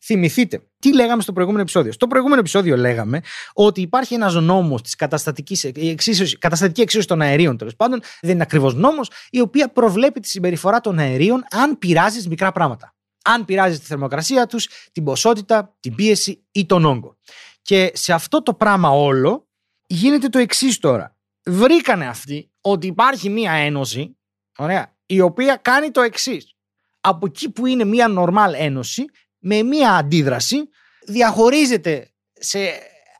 Θυμηθείτε, 0.04 0.62
τι 0.78 0.94
λέγαμε 0.94 1.22
στο 1.22 1.32
προηγούμενο 1.32 1.62
επεισόδιο. 1.62 1.92
Στο 1.92 2.06
προηγούμενο 2.06 2.40
επεισόδιο 2.40 2.76
λέγαμε 2.76 3.20
ότι 3.52 3.80
υπάρχει 3.80 4.14
ένας 4.14 4.34
νόμος 4.34 4.82
της 4.82 4.94
καταστατικής 4.94 5.64
εξίσωσης, 5.64 6.38
καταστατική 6.38 6.80
εξίσωση 6.80 7.08
των 7.08 7.20
αερίων, 7.20 7.56
τέλος 7.56 7.76
πάντων, 7.76 8.00
δεν 8.20 8.30
είναι 8.30 8.42
ακριβώς 8.42 8.74
νόμος, 8.74 9.10
η 9.30 9.40
οποία 9.40 9.68
προβλέπει 9.68 10.20
τη 10.20 10.28
συμπεριφορά 10.28 10.80
των 10.80 10.98
αερίων 10.98 11.44
αν 11.50 11.78
πειράζεις 11.78 12.28
μικρά 12.28 12.52
πράγματα. 12.52 12.94
Αν 13.24 13.44
πειράζεις 13.44 13.78
τη 13.78 13.86
θερμοκρασία 13.86 14.46
τους, 14.46 14.68
την 14.92 15.04
ποσότητα, 15.04 15.76
την 15.80 15.94
πίεση 15.94 16.46
ή 16.52 16.66
τον 16.66 16.84
όγκο. 16.84 17.16
Και 17.62 17.90
σε 17.94 18.12
αυτό 18.12 18.42
το 18.42 18.54
πράγμα 18.54 18.90
όλο 18.90 19.48
γίνεται 19.86 20.28
το 20.28 20.38
εξής 20.38 20.78
τώρα. 20.78 21.16
Βρήκανε 21.42 22.06
αυτοί 22.06 22.50
ότι 22.60 22.86
υπάρχει 22.86 23.28
μία 23.28 23.52
ένωση, 23.52 24.16
ωραία, 24.58 24.96
η 25.06 25.20
οποία 25.20 25.56
κάνει 25.56 25.90
το 25.90 26.00
εξής. 26.00 26.52
Από 27.00 27.26
εκεί 27.26 27.50
που 27.50 27.66
είναι 27.66 27.84
μία 27.84 28.08
νορμάλ 28.08 28.54
ένωση, 28.54 29.04
με 29.38 29.62
μία 29.62 29.94
αντίδραση, 29.94 30.68
διαχωρίζεται 31.06 32.12
σε 32.32 32.58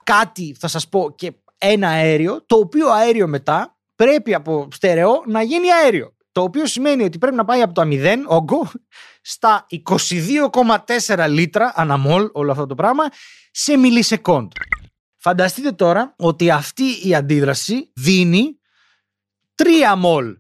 κάτι, 0.05 0.57
θα 0.59 0.69
σας 0.69 0.89
πω, 0.89 1.15
και 1.17 1.33
ένα 1.59 1.89
αέριο, 1.89 2.45
το 2.47 2.57
οποίο 2.57 2.91
αέριο 2.91 3.29
μετά 3.29 3.79
πρέπει 3.95 4.35
από 4.35 4.69
στερεό 4.73 5.23
να 5.27 5.43
γίνει 5.43 5.73
αέριο. 5.73 6.17
Το 6.33 6.43
οποίο 6.43 6.67
σημαίνει 6.67 7.03
ότι 7.05 7.19
πρέπει 7.19 7.37
να 7.37 7.45
πάει 7.45 7.63
από 7.63 7.75
το 7.75 7.83
0 7.85 8.17
όγκο 8.27 8.71
στα 9.21 9.67
22,4 11.07 11.27
λίτρα 11.29 11.73
αναμόλ 11.77 12.29
όλο 12.33 12.51
αυτό 12.51 12.67
το 12.67 12.75
πράγμα 12.75 13.05
σε 13.51 13.77
μιλισεκόντ. 13.77 14.53
Φανταστείτε 15.17 15.73
τώρα 15.73 16.15
ότι 16.19 16.51
αυτή 16.51 17.09
η 17.09 17.15
αντίδραση 17.15 17.93
δίνει 17.95 18.61
3 19.55 19.97
μόλ. 19.97 20.37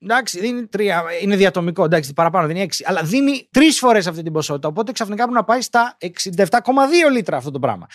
Εντάξει, 0.00 0.40
δίνει 0.40 0.66
τρία, 0.66 1.04
είναι 1.20 1.36
διατομικό, 1.36 1.84
εντάξει, 1.84 2.12
παραπάνω 2.12 2.46
δίνει 2.46 2.68
6, 2.70 2.84
αλλά 2.84 3.02
δίνει 3.02 3.48
τρεις 3.50 3.78
φορές 3.78 4.06
αυτή 4.06 4.22
την 4.22 4.32
ποσότητα. 4.32 4.68
Οπότε 4.68 4.92
ξαφνικά 4.92 5.22
πρέπει 5.22 5.38
να 5.38 5.44
πάει 5.44 5.60
στα 5.60 5.96
67,2 6.00 7.10
λίτρα 7.12 7.36
αυτό 7.36 7.50
το 7.50 7.58
πράγμα. 7.58 7.86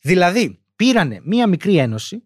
Δηλαδή, 0.00 0.60
πήρανε 0.76 1.20
μία 1.22 1.46
μικρή 1.46 1.76
ένωση, 1.76 2.22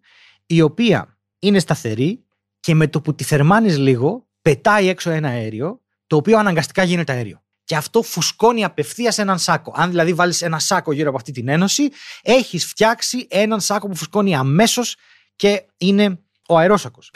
η 0.47 0.61
οποία 0.61 1.19
είναι 1.39 1.59
σταθερή 1.59 2.25
και 2.61 2.75
με 2.75 2.89
το 2.89 3.01
που 3.01 3.15
τη 3.15 3.25
θερμάνεις 3.25 3.79
λίγο, 3.79 4.27
πετάει 4.43 4.89
έξω 4.89 5.11
ένα 5.11 5.29
αέριο, 5.29 5.81
το 6.07 6.17
οποίο 6.17 6.39
αναγκαστικά 6.39 6.83
γίνεται 6.83 7.13
αέριο 7.13 7.43
και 7.65 7.77
αυτό 7.77 8.03
φουσκώνει 8.03 8.65
απευθείας 8.65 9.19
έναν 9.19 9.39
σάκο. 9.39 9.73
Αν 9.77 9.91
δηλαδή 9.91 10.13
βάλεις 10.13 10.43
ένα 10.43 10.59
σάκο 10.59 10.93
γύρω 10.93 11.09
από 11.09 11.17
αυτή 11.17 11.33
την 11.33 11.49
ένωση, 11.49 11.91
έχεις 12.23 12.67
φτιάξει 12.67 13.27
έναν 13.31 13.61
σάκο 13.61 13.89
που 13.89 13.97
φουσκώνει 13.97 14.35
αμέσως 14.35 14.97
και 15.37 15.67
είναι 15.77 16.19
ο 16.49 16.59
αερόσακος. 16.59 17.11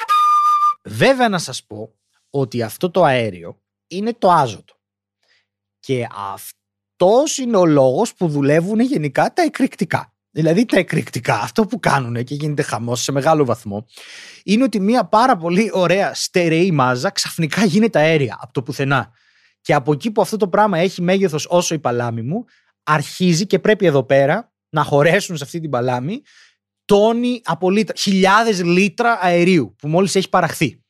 Βέβαια 0.85 1.29
να 1.29 1.39
σας 1.39 1.65
πω 1.65 1.95
ότι 2.31 2.63
αυτό 2.63 2.91
το 2.91 3.05
αέριο 3.05 3.63
είναι 3.87 4.15
το 4.19 4.31
άζωτο. 4.31 4.75
Και 5.79 6.07
αυτός 6.11 7.39
είναι 7.39 7.57
ο 7.57 7.65
λόγος 7.65 8.15
που 8.15 8.29
δουλεύουν 8.29 8.81
γενικά 8.81 9.33
τα 9.33 9.43
εκρηκτικά. 9.43 10.11
Δηλαδή 10.31 10.67
τα 10.67 10.79
εκρηκτικά, 10.79 11.35
αυτό 11.35 11.67
που 11.67 11.81
κάνουν 11.81 12.25
και 12.25 12.35
γίνεται 12.35 12.63
χαμός 12.63 13.03
σε 13.03 13.13
μεγάλο 13.13 13.45
βαθμό, 13.45 13.87
είναι 14.45 14.63
ότι 14.63 14.81
μια 14.81 15.05
πάρα 15.05 15.37
πολύ 15.37 15.71
ωραία 15.73 16.15
στερεή 16.15 16.71
μάζα 16.71 17.11
ξαφνικά 17.11 17.65
γίνεται 17.65 17.99
αέρια 17.99 18.39
από 18.41 18.53
το 18.53 18.63
πουθενά. 18.63 19.13
Και 19.61 19.75
από 19.75 19.93
εκεί 19.93 20.11
που 20.11 20.21
αυτό 20.21 20.37
το 20.37 20.49
πράγμα 20.49 20.79
έχει 20.79 21.03
μέγεθος 21.03 21.47
όσο 21.49 21.75
η 21.75 21.79
παλάμη 21.79 22.23
μου, 22.23 22.45
αρχίζει 22.83 23.47
και 23.47 23.59
πρέπει 23.59 23.87
εδώ 23.87 24.05
πέρα 24.05 24.53
να 24.69 24.83
χωρέσουν 24.83 25.37
σε 25.37 25.45
αυτή 25.45 25.61
την 25.61 25.71
παλάμη 25.71 26.21
τόνοι 26.85 27.41
από 27.45 27.71
λίτρα, 27.71 27.95
χιλιάδες 27.97 28.63
λίτρα 28.63 29.19
αερίου 29.21 29.75
που 29.79 29.89
μόλις 29.89 30.15
έχει 30.15 30.29
παραχθεί. 30.29 30.85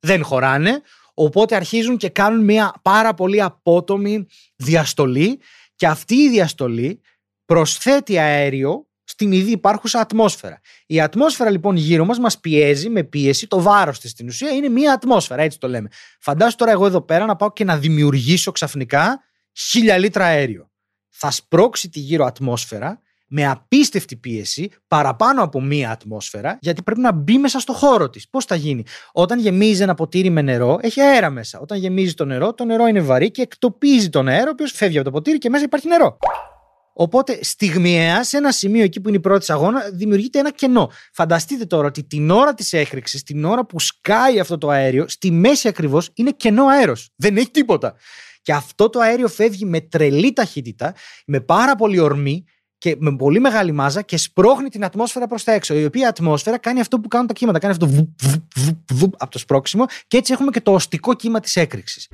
Δεν 0.00 0.24
χωράνε, 0.24 0.80
οπότε 1.14 1.56
αρχίζουν 1.56 1.96
και 1.96 2.08
κάνουν 2.08 2.44
μια 2.44 2.74
πάρα 2.82 3.14
πολύ 3.14 3.42
απότομη 3.42 4.26
διαστολή 4.56 5.40
και 5.74 5.86
αυτή 5.86 6.14
η 6.14 6.30
διαστολή 6.30 7.00
προσθέτει 7.44 8.18
αέριο 8.18 8.86
στην 9.04 9.32
ήδη 9.32 9.50
υπάρχουσα 9.50 10.00
ατμόσφαιρα. 10.00 10.60
Η 10.86 11.00
ατμόσφαιρα 11.00 11.50
λοιπόν 11.50 11.76
γύρω 11.76 12.04
μας 12.04 12.18
μας 12.18 12.40
πιέζει 12.40 12.88
με 12.88 13.02
πίεση, 13.02 13.46
το 13.46 13.62
βάρος 13.62 14.00
της 14.00 14.10
στην 14.10 14.26
ουσία 14.26 14.50
είναι 14.50 14.68
μία 14.68 14.92
ατμόσφαιρα, 14.92 15.42
έτσι 15.42 15.58
το 15.58 15.68
λέμε. 15.68 15.88
Φαντάσου 16.20 16.56
τώρα 16.56 16.70
εγώ 16.70 16.86
εδώ 16.86 17.00
πέρα 17.00 17.24
να 17.24 17.36
πάω 17.36 17.52
και 17.52 17.64
να 17.64 17.76
δημιουργήσω 17.78 18.52
ξαφνικά 18.52 19.20
χίλια 19.52 19.98
λίτρα 19.98 20.24
αέριο. 20.24 20.70
Θα 21.08 21.30
σπρώξει 21.30 21.88
τη 21.88 22.00
γύρω 22.00 22.24
ατμόσφαιρα 22.24 23.00
με 23.28 23.46
απίστευτη 23.46 24.16
πίεση 24.16 24.70
παραπάνω 24.88 25.42
από 25.42 25.60
μία 25.60 25.90
ατμόσφαιρα, 25.90 26.58
γιατί 26.60 26.82
πρέπει 26.82 27.00
να 27.00 27.12
μπει 27.12 27.38
μέσα 27.38 27.60
στο 27.60 27.72
χώρο 27.72 28.10
της. 28.10 28.28
Πώς 28.28 28.44
θα 28.44 28.54
γίνει, 28.54 28.82
Όταν 29.12 29.38
γεμίζει 29.38 29.82
ένα 29.82 29.94
ποτήρι 29.94 30.30
με 30.30 30.42
νερό, 30.42 30.78
έχει 30.80 31.00
αέρα 31.00 31.30
μέσα. 31.30 31.58
Όταν 31.58 31.78
γεμίζει 31.78 32.14
το 32.14 32.24
νερό, 32.24 32.54
το 32.54 32.64
νερό 32.64 32.86
είναι 32.86 33.00
βαρύ 33.00 33.30
και 33.30 33.42
εκτοπίζει 33.42 34.08
τον 34.08 34.28
αέρα, 34.28 34.46
ο 34.46 34.50
οποίος 34.50 34.72
φεύγει 34.72 34.96
από 34.96 35.04
το 35.04 35.12
ποτήρι 35.12 35.38
και 35.38 35.50
μέσα 35.50 35.64
υπάρχει 35.64 35.88
νερό. 35.88 36.18
Οπότε 37.00 37.38
στιγμιαίας, 37.44 38.28
σε 38.28 38.36
ένα 38.36 38.52
σημείο 38.52 38.82
εκεί 38.82 39.00
που 39.00 39.08
είναι 39.08 39.16
η 39.16 39.20
πρώτη 39.20 39.52
αγώνα, 39.52 39.80
δημιουργείται 39.92 40.38
ένα 40.38 40.50
κενό. 40.50 40.90
Φανταστείτε 41.12 41.64
τώρα 41.64 41.86
ότι 41.86 42.04
την 42.04 42.30
ώρα 42.30 42.54
της 42.54 42.72
έκρηξης, 42.72 43.22
την 43.22 43.44
ώρα 43.44 43.66
που 43.66 43.80
σκάει 43.80 44.40
αυτό 44.40 44.58
το 44.58 44.68
αέριο, 44.68 45.08
στη 45.08 45.30
μέση 45.30 45.68
ακριβώς 45.68 46.10
είναι 46.14 46.30
κενό 46.30 46.66
αέρος. 46.66 47.10
Δεν 47.16 47.36
έχει 47.36 47.50
τίποτα. 47.50 47.94
Και 48.42 48.52
αυτό 48.52 48.88
το 48.88 49.00
αέριο 49.00 49.28
φεύγει 49.28 49.64
με 49.64 49.80
τρελή 49.80 50.32
ταχύτητα, 50.32 50.94
με 51.26 51.40
πάρα 51.40 51.74
πολύ 51.74 51.98
ορμή 51.98 52.44
και 52.78 52.96
με 52.98 53.16
πολύ 53.16 53.40
μεγάλη 53.40 53.72
μάζα 53.72 54.02
και 54.02 54.16
σπρώχνει 54.16 54.68
την 54.68 54.84
ατμόσφαιρα 54.84 55.26
προς 55.26 55.44
τα 55.44 55.52
έξω. 55.52 55.74
Η 55.74 55.84
οποία 55.84 56.08
ατμόσφαιρα 56.08 56.58
κάνει 56.58 56.80
αυτό 56.80 57.00
που 57.00 57.08
κάνουν 57.08 57.26
τα 57.26 57.32
κύματα. 57.32 57.58
Κάνει 57.58 57.72
αυτό 57.72 57.86
βου, 57.86 58.14
βου, 58.22 58.48
βου, 58.56 58.84
βου, 58.92 59.10
από 59.18 59.30
το 59.30 59.38
σπρώξιμο 59.38 59.84
και 60.06 60.16
έτσι 60.16 60.32
έχουμε 60.32 60.50
και 60.50 60.60
το 60.60 60.72
οστικό 60.72 61.14
κύμα 61.14 61.40
της 61.40 61.56
έκρηξης. 61.56 62.08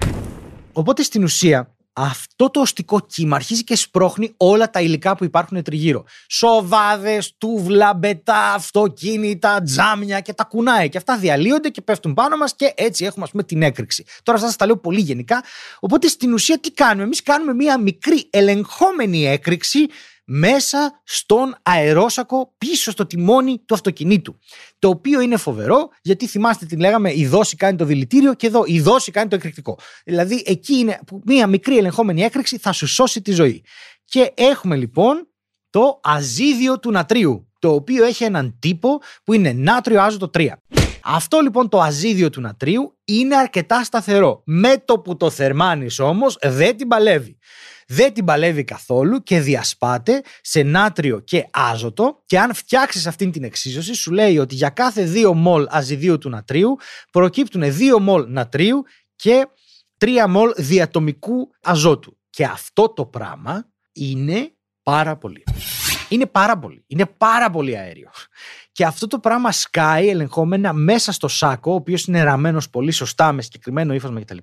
Οπότε 0.72 1.02
στην 1.02 1.22
ουσία 1.22 1.74
αυτό 1.96 2.50
το 2.50 2.60
οστικό 2.60 3.00
κύμα 3.00 3.36
αρχίζει 3.36 3.64
και 3.64 3.76
σπρώχνει 3.76 4.34
όλα 4.36 4.70
τα 4.70 4.80
υλικά 4.80 5.16
που 5.16 5.24
υπάρχουν 5.24 5.62
τριγύρω. 5.62 6.04
Σοβάδες, 6.28 7.34
τούβλα, 7.38 7.94
μπετά, 7.94 8.52
αυτοκίνητα, 8.52 9.62
τζάμια 9.62 10.20
και 10.20 10.32
τα 10.32 10.44
κουνάει. 10.44 10.88
Και 10.88 10.98
αυτά 10.98 11.18
διαλύονται 11.18 11.68
και 11.68 11.80
πέφτουν 11.80 12.14
πάνω 12.14 12.36
μας 12.36 12.54
και 12.56 12.72
έτσι 12.76 13.04
έχουμε, 13.04 13.24
ας 13.24 13.30
πούμε, 13.30 13.42
την 13.42 13.62
έκρηξη. 13.62 14.04
Τώρα 14.22 14.38
σας 14.38 14.56
τα 14.56 14.66
λέω 14.66 14.76
πολύ 14.76 15.00
γενικά. 15.00 15.44
Οπότε 15.80 16.08
στην 16.08 16.32
ουσία 16.32 16.58
τι 16.58 16.70
κάνουμε, 16.70 17.02
εμείς 17.02 17.22
κάνουμε 17.22 17.54
μία 17.54 17.80
μικρή 17.80 18.26
ελεγχόμενη 18.30 19.26
έκρηξη 19.26 19.86
μέσα 20.24 21.00
στον 21.04 21.56
αερόσακο 21.62 22.54
πίσω 22.58 22.90
στο 22.90 23.06
τιμόνι 23.06 23.58
του 23.66 23.74
αυτοκινήτου. 23.74 24.38
Το 24.78 24.88
οποίο 24.88 25.20
είναι 25.20 25.36
φοβερό 25.36 25.88
γιατί 26.02 26.26
θυμάστε 26.26 26.66
την 26.66 26.80
λέγαμε 26.80 27.12
η 27.14 27.26
δόση 27.26 27.56
κάνει 27.56 27.76
το 27.76 27.84
δηλητήριο 27.84 28.34
και 28.34 28.46
εδώ 28.46 28.62
η 28.66 28.80
δόση 28.80 29.10
κάνει 29.10 29.28
το 29.28 29.36
εκρηκτικό. 29.36 29.78
Δηλαδή 30.04 30.42
εκεί 30.46 30.74
είναι 30.74 30.98
που 31.06 31.20
μία 31.24 31.46
μικρή 31.46 31.76
ελεγχόμενη 31.78 32.22
έκρηξη 32.22 32.58
θα 32.58 32.72
σου 32.72 32.86
σώσει 32.86 33.22
τη 33.22 33.32
ζωή. 33.32 33.64
Και 34.04 34.32
έχουμε 34.34 34.76
λοιπόν 34.76 35.28
το 35.70 36.00
αζίδιο 36.02 36.78
του 36.78 36.90
νατρίου 36.90 37.48
το 37.58 37.74
οποίο 37.74 38.04
έχει 38.04 38.24
έναν 38.24 38.56
τύπο 38.58 39.00
που 39.24 39.32
είναι 39.32 39.52
νάτριο 39.52 40.02
άζωτο 40.02 40.30
3. 40.34 40.48
Αυτό 41.04 41.40
λοιπόν 41.40 41.68
το 41.68 41.80
αζίδιο 41.80 42.30
του 42.30 42.40
νατρίου 42.40 42.98
είναι 43.04 43.36
αρκετά 43.36 43.84
σταθερό. 43.84 44.42
Με 44.44 44.82
το 44.84 44.98
που 44.98 45.16
το 45.16 45.30
θερμάνεις 45.30 45.98
όμως 45.98 46.36
δεν 46.42 46.76
την 46.76 46.88
παλεύει 46.88 47.38
δεν 47.88 48.12
την 48.12 48.24
παλεύει 48.24 48.64
καθόλου 48.64 49.22
και 49.22 49.40
διασπάται 49.40 50.22
σε 50.40 50.62
νάτριο 50.62 51.20
και 51.20 51.46
άζωτο 51.50 52.22
και 52.26 52.38
αν 52.38 52.54
φτιάξεις 52.54 53.06
αυτήν 53.06 53.30
την 53.30 53.44
εξίσωση 53.44 53.94
σου 53.94 54.12
λέει 54.12 54.38
ότι 54.38 54.54
για 54.54 54.68
κάθε 54.68 55.12
2 55.14 55.32
μολ 55.34 55.66
αζιδίου 55.68 56.18
του 56.18 56.28
νατρίου 56.28 56.76
προκύπτουν 57.10 57.62
2 57.62 58.00
μολ 58.00 58.24
νατρίου 58.28 58.82
και 59.16 59.48
3 59.98 60.06
μολ 60.28 60.52
διατομικού 60.56 61.50
αζότου. 61.62 62.18
Και 62.30 62.44
αυτό 62.44 62.92
το 62.92 63.06
πράγμα 63.06 63.68
είναι 63.92 64.52
πάρα 64.82 65.16
πολύ. 65.16 65.44
Είναι 66.08 66.26
πάρα 66.26 66.58
πολύ. 66.58 66.84
Είναι 66.86 67.06
πάρα 67.06 67.50
πολύ 67.50 67.76
αέριο. 67.76 68.10
Και 68.74 68.84
αυτό 68.84 69.06
το 69.06 69.18
πράγμα 69.18 69.52
σκάει 69.52 70.08
ελεγχόμενα 70.08 70.72
μέσα 70.72 71.12
στο 71.12 71.28
σάκο, 71.28 71.72
ο 71.72 71.74
οποίος 71.74 72.04
είναι 72.04 72.22
ραμμένος 72.22 72.70
πολύ 72.70 72.90
σωστά 72.90 73.32
με 73.32 73.42
συγκεκριμένο 73.42 73.94
ύφασμα 73.94 74.20
κτλ. 74.20 74.36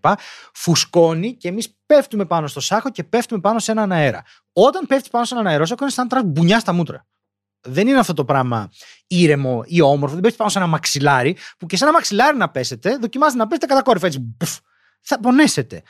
Φουσκώνει 0.54 1.36
και 1.36 1.48
εμείς 1.48 1.78
πέφτουμε 1.86 2.26
πάνω 2.26 2.48
στο 2.48 2.60
σάκο 2.60 2.90
και 2.90 3.04
πέφτουμε 3.04 3.42
πάνω 3.42 3.60
σε 3.60 3.72
έναν 3.72 3.92
αέρα. 3.92 4.24
Όταν 4.54 4.86
πέφτεις 4.88 5.10
πάνω 5.10 5.26
σε 5.26 5.34
έναν 5.34 5.48
αερόσακο, 5.48 5.84
είναι 5.84 5.92
σαν 5.92 6.08
να 6.12 6.24
μπουνιά 6.24 6.60
στα 6.60 6.74
μούτρα. 6.74 7.06
Δεν 7.62 7.88
είναι 7.88 8.00
αυτό 8.00 8.14
το 8.14 8.26
πράγμα 8.26 8.72
ήρεμο 9.08 9.64
ή 9.66 9.82
όμορφο. 9.82 10.14
Δεν 10.14 10.22
πέφτεις 10.22 10.38
πάνω 10.38 10.50
σε 10.50 10.58
ένα 10.58 10.68
μαξιλάρι, 10.68 11.38
που 11.58 11.66
και 11.66 11.78
σε 11.78 11.84
ένα 11.84 11.94
μαξιλάρι 11.94 12.38
να 12.38 12.50
πέσετε, 12.50 12.98
δοκιμάζετε 12.98 13.38
να 13.38 13.48
πέσετε 13.48 13.66
κατά 13.66 13.82
κόρυφα 13.82 14.06
έτσι. 14.08 14.36
θα 15.02 15.20
πονέσετε. 15.20 15.84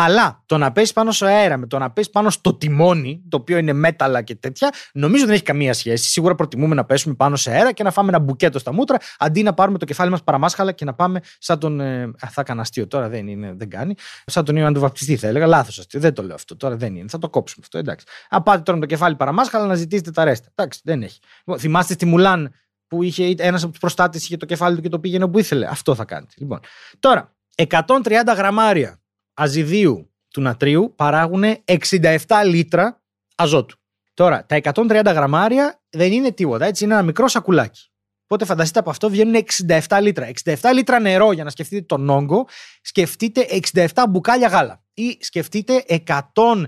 Αλλά 0.00 0.42
το 0.46 0.58
να 0.58 0.72
πέσεις 0.72 0.92
πάνω 0.92 1.12
στο 1.12 1.26
αέρα 1.26 1.56
με 1.56 1.66
το 1.66 1.78
να 1.78 1.90
πέσεις 1.90 2.10
πάνω 2.10 2.30
στο 2.30 2.54
τιμόνι, 2.54 3.22
το 3.28 3.36
οποίο 3.36 3.58
είναι 3.58 3.72
μέταλλα 3.72 4.22
και 4.22 4.34
τέτοια, 4.34 4.72
νομίζω 4.92 5.24
δεν 5.24 5.34
έχει 5.34 5.42
καμία 5.42 5.74
σχέση. 5.74 6.10
Σίγουρα 6.10 6.34
προτιμούμε 6.34 6.74
να 6.74 6.84
πέσουμε 6.84 7.14
πάνω 7.14 7.36
σε 7.36 7.50
αέρα 7.50 7.72
και 7.72 7.82
να 7.82 7.90
φάμε 7.90 8.08
ένα 8.08 8.18
μπουκέτο 8.18 8.58
στα 8.58 8.72
μούτρα, 8.72 8.98
αντί 9.18 9.42
να 9.42 9.54
πάρουμε 9.54 9.78
το 9.78 9.84
κεφάλι 9.84 10.10
μας 10.10 10.22
παραμάσχαλα 10.22 10.72
και 10.72 10.84
να 10.84 10.94
πάμε 10.94 11.20
σαν 11.38 11.58
τον. 11.58 11.80
Ε, 11.80 12.10
θα 12.16 12.40
έκανα 12.40 12.60
αστείο 12.60 12.86
τώρα, 12.86 13.08
δεν, 13.08 13.26
είναι, 13.26 13.52
δεν 13.56 13.70
κάνει. 13.70 13.94
Σαν 14.26 14.44
τον 14.44 14.56
Ιωάννη 14.56 14.74
του 14.74 14.80
Βαπτιστή 14.80 15.16
θα 15.16 15.26
έλεγα. 15.26 15.46
Λάθος 15.46 15.78
αστείο, 15.78 16.00
δεν 16.00 16.14
το 16.14 16.22
λέω 16.22 16.34
αυτό. 16.34 16.56
Τώρα 16.56 16.76
δεν 16.76 16.96
είναι. 16.96 17.08
Θα 17.08 17.18
το 17.18 17.30
κόψουμε 17.30 17.64
αυτό. 17.64 17.78
Εντάξει. 17.78 18.06
Αν 18.30 18.42
πάτε 18.42 18.62
τώρα 18.62 18.78
με 18.78 18.86
το 18.86 18.90
κεφάλι 18.90 19.16
παραμάσχαλα 19.16 19.66
να 19.66 19.74
ζητήσετε 19.74 20.10
τα 20.10 20.24
ρέστα. 20.24 20.48
Εντάξει, 20.54 20.80
δεν 20.84 21.02
έχει. 21.02 21.18
Θυμάστε 21.58 21.92
στη 21.92 22.06
Μουλάν 22.06 22.54
που 22.86 23.02
είχε 23.02 23.34
ένας 23.38 23.62
από 23.62 23.70
τους 23.70 23.80
προστάτες 23.80 24.24
είχε 24.24 24.36
το 24.36 24.46
κεφάλι 24.46 24.76
του 24.76 24.82
και 24.82 24.88
το 24.88 25.00
πήγαινε 25.00 25.24
όπου 25.24 25.38
ήθελε. 25.38 25.66
Αυτό 25.66 25.94
θα 25.94 26.04
κάνετε. 26.04 26.34
Λοιπόν, 26.36 26.60
τώρα 26.98 27.34
130 27.56 28.34
γραμμάρια 28.36 29.00
αζιδίου 29.38 30.10
του 30.30 30.40
νατρίου 30.40 30.92
παράγουν 30.96 31.44
67 31.64 32.16
λίτρα 32.44 33.02
αζότου. 33.34 33.76
Τώρα, 34.14 34.46
τα 34.46 34.60
130 34.62 35.02
γραμμάρια 35.04 35.80
δεν 35.90 36.12
είναι 36.12 36.32
τίποτα, 36.32 36.66
έτσι 36.66 36.84
είναι 36.84 36.92
ένα 36.92 37.02
μικρό 37.02 37.28
σακουλάκι. 37.28 37.90
Οπότε 38.24 38.44
φανταστείτε 38.44 38.78
από 38.78 38.90
αυτό 38.90 39.10
βγαίνουν 39.10 39.44
67 39.88 39.98
λίτρα. 40.00 40.30
67 40.44 40.54
λίτρα 40.72 40.98
νερό 40.98 41.32
για 41.32 41.44
να 41.44 41.50
σκεφτείτε 41.50 41.82
τον 41.82 42.08
όγκο, 42.08 42.46
σκεφτείτε 42.82 43.46
67 43.72 43.86
μπουκάλια 44.08 44.48
γάλα. 44.48 44.82
Ή 44.94 45.18
σκεφτείτε 45.20 45.84
134 46.06 46.66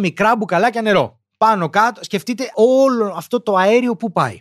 μικρά 0.00 0.36
μπουκαλάκια 0.36 0.82
νερό. 0.82 1.20
Πάνω 1.36 1.68
κάτω, 1.70 2.04
σκεφτείτε 2.04 2.50
όλο 2.54 3.14
αυτό 3.16 3.40
το 3.40 3.56
αέριο 3.56 3.96
που 3.96 4.12
πάει. 4.12 4.38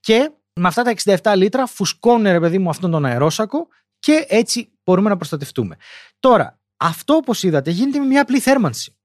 Και 0.00 0.30
με 0.52 0.68
αυτά 0.68 0.82
τα 0.82 0.94
67 1.22 1.36
λίτρα 1.36 1.66
φουσκώνουν 1.66 2.32
ρε 2.32 2.40
παιδί 2.40 2.58
μου 2.58 2.68
αυτόν 2.68 2.90
τον 2.90 3.04
αερόσακο 3.04 3.68
και 3.98 4.26
έτσι 4.28 4.72
μπορούμε 4.84 5.08
να 5.08 5.16
προστατευτούμε. 5.16 5.76
Τώρα, 6.26 6.60
αυτό 6.76 7.14
όπως 7.14 7.42
είδατε 7.42 7.70
γίνεται 7.70 7.98
με 7.98 8.04
μια 8.04 8.22
απλή 8.22 8.40
θέρμανση. 8.40 8.96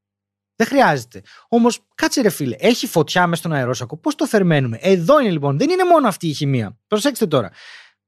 Δεν 0.55 0.67
χρειάζεται. 0.67 1.21
Όμως, 1.49 1.79
κάτσε 1.95 2.21
ρε 2.21 2.29
φίλε, 2.29 2.55
έχει 2.59 2.87
φωτιά 2.87 3.27
μέσα 3.27 3.41
στον 3.41 3.53
αερόσακο. 3.53 3.97
Πώς 3.97 4.15
το 4.15 4.27
θερμαίνουμε; 4.27 4.77
Εδώ 4.81 5.19
είναι 5.19 5.31
λοιπόν. 5.31 5.57
Δεν 5.57 5.69
είναι 5.69 5.83
μόνο 5.83 6.07
αυτή 6.07 6.27
η 6.27 6.33
χημεία. 6.33 6.77
Προσέξτε 6.87 7.27
τώρα. 7.27 7.51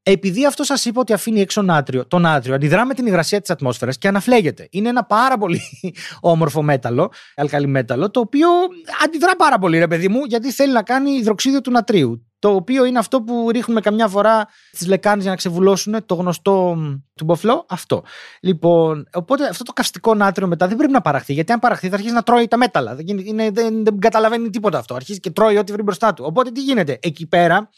Επειδή 0.04 0.46
αυτό 0.46 0.64
σας 0.64 0.86
είπα 0.86 1.00
ότι 1.00 1.14
αφήνει 1.14 1.42
έξω 1.42 1.62
νάτριο, 1.62 2.08
το 2.08 2.20
νάτριο 2.20 2.56
αντιδρά 2.56 2.86
με 2.86 2.94
την 2.94 3.06
υγρασία 3.06 3.42
της 3.42 3.50
ατμόσφαιρας 3.50 3.98
και 3.98 4.08
αναφλέγεται. 4.08 4.68
Είναι 4.72 4.90
ένα 4.90 5.04
πάρα 5.04 5.38
πολύ 5.38 5.62
όμορφο 6.22 6.62
μέταλλο, 6.62 7.12
αλκαλί 7.36 7.68
μέταλλο, 7.68 8.12
το 8.12 8.20
οποίο 8.20 8.48
αντιδρά 9.04 9.36
πάρα 9.36 9.60
πολύ, 9.60 9.78
ρε 9.78 9.88
παιδί 9.88 10.08
μου, 10.08 10.26
γιατί 10.26 10.52
θέλει 10.52 10.74
να 10.74 10.84
κάνει 10.84 11.12
υδροξίδιο 11.12 11.62
του 11.62 11.72
νατρίου 11.72 12.33
το 12.44 12.50
οποίο 12.50 12.86
είναι 12.86 13.00
αυτό 13.00 13.22
που 13.22 13.50
ρίχνουμε 13.52 13.82
καμιά 13.82 14.08
φορά 14.08 14.48
στις 14.72 14.88
λεκάνες 14.88 15.22
για 15.22 15.32
να 15.32 15.38
ξεβουλώσουν 15.38 16.06
το 16.06 16.16
γνωστό 16.16 16.78
του 17.16 17.26
μποφλό. 17.26 17.66
Αυτό. 17.70 18.04
Λοιπόν, 18.42 19.08
οπότε 19.14 19.48
αυτό 19.48 19.64
το 19.64 19.74
καυστικό 19.74 20.16
νάτριο 20.16 20.48
μετά 20.48 20.68
δεν 20.68 20.78
πρέπει 20.78 20.92
να 20.92 21.02
παραχθεί, 21.02 21.34
γιατί 21.34 21.52
αν 21.52 21.60
παραχθεί 21.60 21.90
θα 21.90 21.96
αρχίσει 21.96 22.14
να 22.14 22.24
τρώει 22.24 22.48
τα 22.48 22.58
μέταλλα. 22.58 22.96
Δεν, 22.96 23.08
είναι, 23.08 23.50
δεν, 23.52 23.84
δεν 23.84 24.00
καταλαβαίνει 24.00 24.50
τίποτα 24.50 24.78
αυτό. 24.78 24.96
Αρχίζει 24.96 25.20
και 25.20 25.32
τρώει 25.32 25.58
ό,τι 25.58 25.72
βρει 25.72 25.82
μπροστά 25.82 26.14
του. 26.14 26.24
Οπότε 26.28 26.52
τι 26.52 26.62
γίνεται, 26.62 27.00
εκεί 27.02 27.28
πέρα 27.28 27.70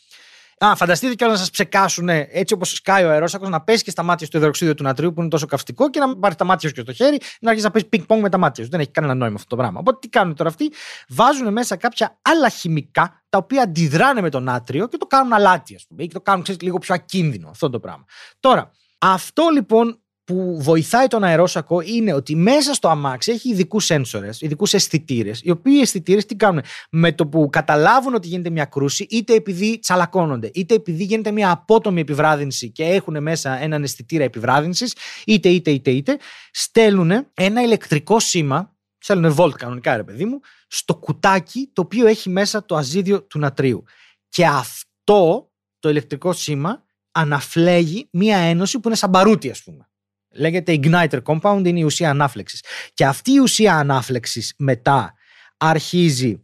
Α, 0.58 0.76
φανταστείτε 0.76 1.14
κιόλας 1.14 1.36
να 1.36 1.42
σας 1.42 1.52
ψεκάσουν 1.52 2.10
έτσι 2.10 2.54
όπως 2.54 2.72
σκάει 2.72 3.04
ο 3.04 3.10
αερόσακος, 3.10 3.50
να 3.50 3.62
πέσει 3.62 3.84
και 3.84 3.90
στα 3.90 4.04
μάτια 4.04 4.28
στο 4.28 4.38
υδροξίδιο 4.38 4.74
του 4.74 4.84
νατρίου 4.84 5.14
που 5.14 5.22
είναι 5.22 5.30
τόσο 5.30 5.46
καυστικό 5.46 5.90
και 5.90 6.00
να 6.00 6.18
πάρει 6.18 6.36
τα 6.36 6.46
μάτια 6.46 6.70
σου 6.70 6.76
και 6.76 6.82
στο 6.82 6.94
χέρι 6.94 7.20
να 7.40 7.50
αρχίσει 7.50 7.66
να 7.66 7.72
πέσει 7.72 7.86
πινκ-πονγκ 7.86 8.22
με 8.22 8.30
τα 8.30 8.38
μάτια 8.38 8.64
σου. 8.64 8.70
Δεν 8.70 8.80
έχει 8.80 8.92
κανένα 8.92 9.14
νόημα 9.14 9.36
αυτό 9.36 9.48
το 9.48 9.56
πράγμα. 9.56 9.80
Οπότε 9.80 9.98
τι 10.02 10.10
κάνουν 10.10 10.36
τώρα 10.36 10.50
αυτοί, 10.50 10.72
βάζουν 11.08 11.52
μέσα 11.52 11.76
κάποια 11.76 12.20
άλλα 12.22 12.50
χημικά 12.50 13.24
τα 13.30 13.38
οποία 13.38 13.62
αντιδράνε 13.62 14.22
με 14.22 14.30
το 14.30 14.40
νάτριο 14.40 14.88
και 14.88 14.98
το 14.98 15.06
κάνουν 15.06 15.34
αλάτι, 15.34 15.76
ας 15.76 15.86
πούμε, 15.88 16.04
ή 16.04 16.08
το 16.08 16.22
κάνουν 16.22 16.44
ξέρεις, 16.44 16.62
λίγο 16.62 16.78
πιο 16.78 16.94
ακίνδυνο 16.94 17.50
αυτό 17.50 17.70
το 17.70 17.80
πράγμα. 17.80 18.06
Τώρα, 18.40 18.72
αυτό 18.98 19.50
λοιπόν 19.54 20.00
που 20.26 20.58
βοηθάει 20.62 21.08
τον 21.08 21.24
αερόσακο 21.24 21.82
είναι 21.82 22.14
ότι 22.14 22.36
μέσα 22.36 22.74
στο 22.74 22.88
αμάξι 22.88 23.32
έχει 23.32 23.50
ειδικούς 23.50 23.86
σένσορες, 23.86 24.42
ειδικούς 24.42 24.74
αισθητήρες, 24.74 25.42
οι 25.44 25.50
οποίοι 25.50 25.80
αισθητήρες 25.82 26.26
τι 26.26 26.36
κάνουν; 26.36 26.62
Με 26.92 27.12
το 27.12 27.28
που 27.28 27.50
καταλάβουν 27.52 28.14
ότι 28.14 28.28
γίνεται 28.28 28.50
μια 28.50 28.66
κρούση, 28.66 29.08
είτε 29.10 29.34
επειδή 29.34 29.80
τσαλακώνονται, 29.80 30.52
είτε 30.54 30.74
επειδή 30.74 31.04
γίνεται 31.04 31.32
μια 31.32 31.52
απότομη 31.52 32.02
επιβράδυνση 32.02 32.72
και 32.72 32.84
έχουν 32.84 33.22
μέσα 33.22 33.62
έναν 33.62 33.84
αισθητήρα 33.84 34.24
επιβράδυνσης, 34.24 34.96
είτε, 35.26 35.50
είτε, 35.50 35.72
είτε, 35.72 35.92
είτε, 35.92 36.18
στέλνουν 36.52 37.28
ένα 37.34 37.62
ηλεκτρικό 37.62 38.20
σήμα, 38.20 38.76
στέλνουν 38.98 39.36
volt 39.38 39.54
κανονικά, 39.58 39.96
ρε 39.96 40.04
παιδί 40.04 40.26
μου, 40.26 40.40
στο 40.68 40.96
κουτάκι 40.96 41.70
το 41.74 41.82
οποίο 41.82 42.08
έχει 42.08 42.30
μέσα 42.30 42.66
το 42.66 42.76
αζίδιο 42.76 43.24
του 43.24 43.40
νατρίου. 43.40 43.84
Και 44.30 44.46
αυτό 44.46 45.52
το 45.80 45.90
ηλεκτρικό 45.90 46.34
σήμα 46.34 46.84
αναφλέγει 47.12 48.08
μία 48.12 48.38
ένωση 48.38 48.80
που 48.80 48.88
είναι 48.88 48.98
σαν 48.98 49.10
μπαρούτι, 49.10 49.50
ας 49.50 49.64
πούμε. 49.64 49.90
Λέγεται 50.36 50.80
igniter 50.84 51.22
compound, 51.24 51.62
είναι 51.66 51.80
η 51.80 51.84
ουσία 51.84 52.10
ανάφλεξης. 52.10 52.64
Και 52.94 53.06
αυτή 53.06 53.32
η 53.32 53.40
ουσία 53.40 53.76
ανάφλεξης 53.76 54.54
μετά 54.58 55.14
αρχίζει 55.58 56.44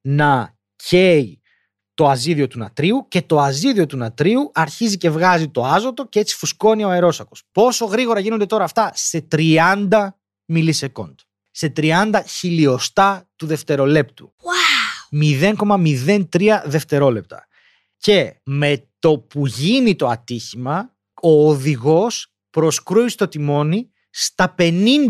να 0.00 0.56
καίει 0.76 1.38
το 1.94 2.08
αζίδιο 2.08 2.46
του 2.46 2.58
νατρίου 2.58 3.06
και 3.08 3.22
το 3.22 3.40
αζίδιο 3.40 3.86
του 3.86 3.96
νατρίου 3.96 4.50
αρχίζει 4.54 4.96
και 4.96 5.10
βγάζει 5.10 5.48
το 5.48 5.64
άζωτο 5.64 6.06
και 6.06 6.20
έτσι 6.20 6.36
φουσκώνει 6.36 6.84
ο 6.84 6.88
αερόσακος. 6.88 7.42
Πόσο 7.52 7.84
γρήγορα 7.84 8.20
γίνονται 8.20 8.46
τώρα 8.46 8.64
αυτά; 8.64 8.90
Σε 8.94 9.26
30 9.30 10.08
μιλισεκόντ. 10.44 11.18
σε 11.50 11.72
30 11.76 12.22
χιλιοστά 12.26 13.28
του 13.36 13.46
δευτερολέπτου. 13.46 14.34
Wow. 14.36 14.84
0,03 15.10 16.62
δευτερόλεπτα. 16.64 17.46
Και 17.96 18.40
με 18.44 18.88
το 18.98 19.18
που 19.18 19.46
γίνει 19.46 19.96
το 19.96 20.08
ατύχημα, 20.08 20.94
ο 21.22 21.48
οδηγός 21.48 22.33
προσκρούει 22.54 23.08
στο 23.08 23.28
τιμόνι 23.28 23.90
στα 24.10 24.54
50 24.58 25.08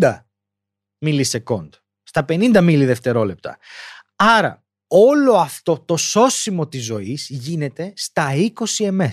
μιλισεκόντ. 0.98 1.74
Στα 2.02 2.24
50 2.28 2.60
μίλι 2.62 2.84
δευτερόλεπτα. 2.84 3.58
Άρα 4.16 4.64
όλο 4.86 5.34
αυτό 5.34 5.78
το 5.78 5.96
σώσιμο 5.96 6.68
της 6.68 6.84
ζωής 6.84 7.26
γίνεται 7.30 7.92
στα 7.96 8.30
20 8.78 9.00
ms. 9.00 9.08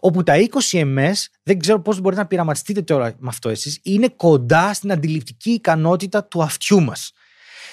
Όπου 0.00 0.22
τα 0.22 0.34
20 0.70 0.80
ms, 0.80 1.12
δεν 1.42 1.58
ξέρω 1.58 1.80
πώς 1.80 2.00
μπορείτε 2.00 2.20
να 2.20 2.26
πειραματιστείτε 2.26 2.82
τώρα 2.82 3.14
με 3.18 3.28
αυτό 3.28 3.48
εσείς, 3.48 3.80
είναι 3.82 4.08
κοντά 4.08 4.74
στην 4.74 4.92
αντιληπτική 4.92 5.50
ικανότητα 5.50 6.24
του 6.24 6.42
αυτιού 6.42 6.82
μας. 6.82 7.12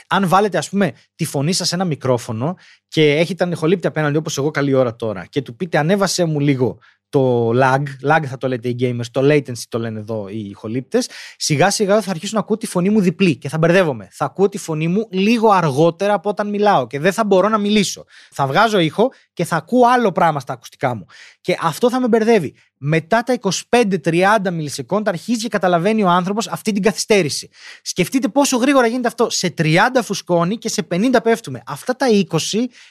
Αν 0.08 0.28
βάλετε, 0.28 0.58
ας 0.58 0.70
πούμε, 0.70 0.94
τη 1.16 1.26
φωνή 1.26 1.54
σας 1.54 1.68
σε 1.68 1.76
ένα 1.76 1.86
μικρόφωνο 1.86 2.56
και 2.88 3.16
έχετε 3.16 3.44
ανεχολύπτη 3.44 3.88
απέναντι 3.88 4.18
όπως 4.18 4.38
εγώ 4.38 4.52
καλή 4.52 4.74
ώρα 4.74 4.96
τώρα 4.96 5.26
και 5.26 5.42
του 5.42 5.56
πείτε 5.56 5.78
ανέβασε 5.78 6.26
μου 6.26 6.40
λίγο 6.40 6.80
το 7.10 7.50
lag, 7.50 7.84
lag 8.12 8.26
θα 8.26 8.38
το 8.38 8.48
λέτε 8.48 8.70
οι 8.70 8.76
gamers, 8.80 9.06
το 9.12 9.22
latency 9.24 9.64
το 9.70 9.80
λένε 9.80 10.00
εδώ 10.00 10.28
οι 10.30 10.50
ηχολήπτες, 10.50 11.10
σιγά 11.38 11.70
σιγά 11.70 12.02
θα 12.02 12.12
αρχίσουν 12.12 12.36
να 12.36 12.42
ακούω 12.42 12.58
τη 12.58 12.68
φωνή 12.68 12.90
μου 12.90 13.02
διπλή 13.02 13.38
και 13.38 13.50
θα 13.50 13.58
μπερδεύομαι. 13.58 14.08
Θα 14.12 14.26
ακούω 14.26 14.50
τη 14.50 14.58
φωνή 14.58 14.88
μου 14.88 15.08
λίγο 15.12 15.50
αργότερα 15.50 16.14
από 16.14 16.30
όταν 16.30 16.50
μιλάω 16.50 16.88
και 16.88 17.00
δεν 17.00 17.14
θα 17.14 17.26
μπορώ 17.26 17.50
να 17.50 17.58
μιλήσω. 17.58 18.06
Θα 18.32 18.48
βγάζω 18.48 18.80
ήχο 18.80 19.12
και 19.34 19.46
θα 19.46 19.56
ακούω 19.56 19.88
άλλο 19.88 20.12
πράγμα 20.12 20.40
στα 20.40 20.54
ακουστικά 20.54 20.96
μου. 20.96 21.06
Και 21.42 21.58
αυτό 21.62 21.90
θα 21.90 22.00
με 22.00 22.08
μπερδεύει. 22.08 22.56
Μετά 22.82 23.24
τα 23.24 23.40
25-30 23.70 24.52
μιλισεκόντα 24.52 25.10
αρχίζει 25.10 25.42
και 25.42 25.48
καταλαβαίνει 25.48 26.04
ο 26.04 26.10
άνθρωπος 26.10 26.48
αυτή 26.48 26.72
την 26.72 26.84
καθυστέρηση. 26.84 27.50
Σκεφτείτε 27.82 28.28
πόσο 28.28 28.58
γρήγορα 28.58 28.88
γίνεται 28.88 29.08
αυτό. 29.08 29.30
Σε 29.30 29.54
30 29.58 29.78
φουσκώνει 30.04 30.58
και 30.58 30.70
σε 30.70 30.88
50 30.92 31.16
πέφτουμε. 31.24 31.62
Αυτά 31.66 31.96
τα 31.96 32.06
20 32.30 32.38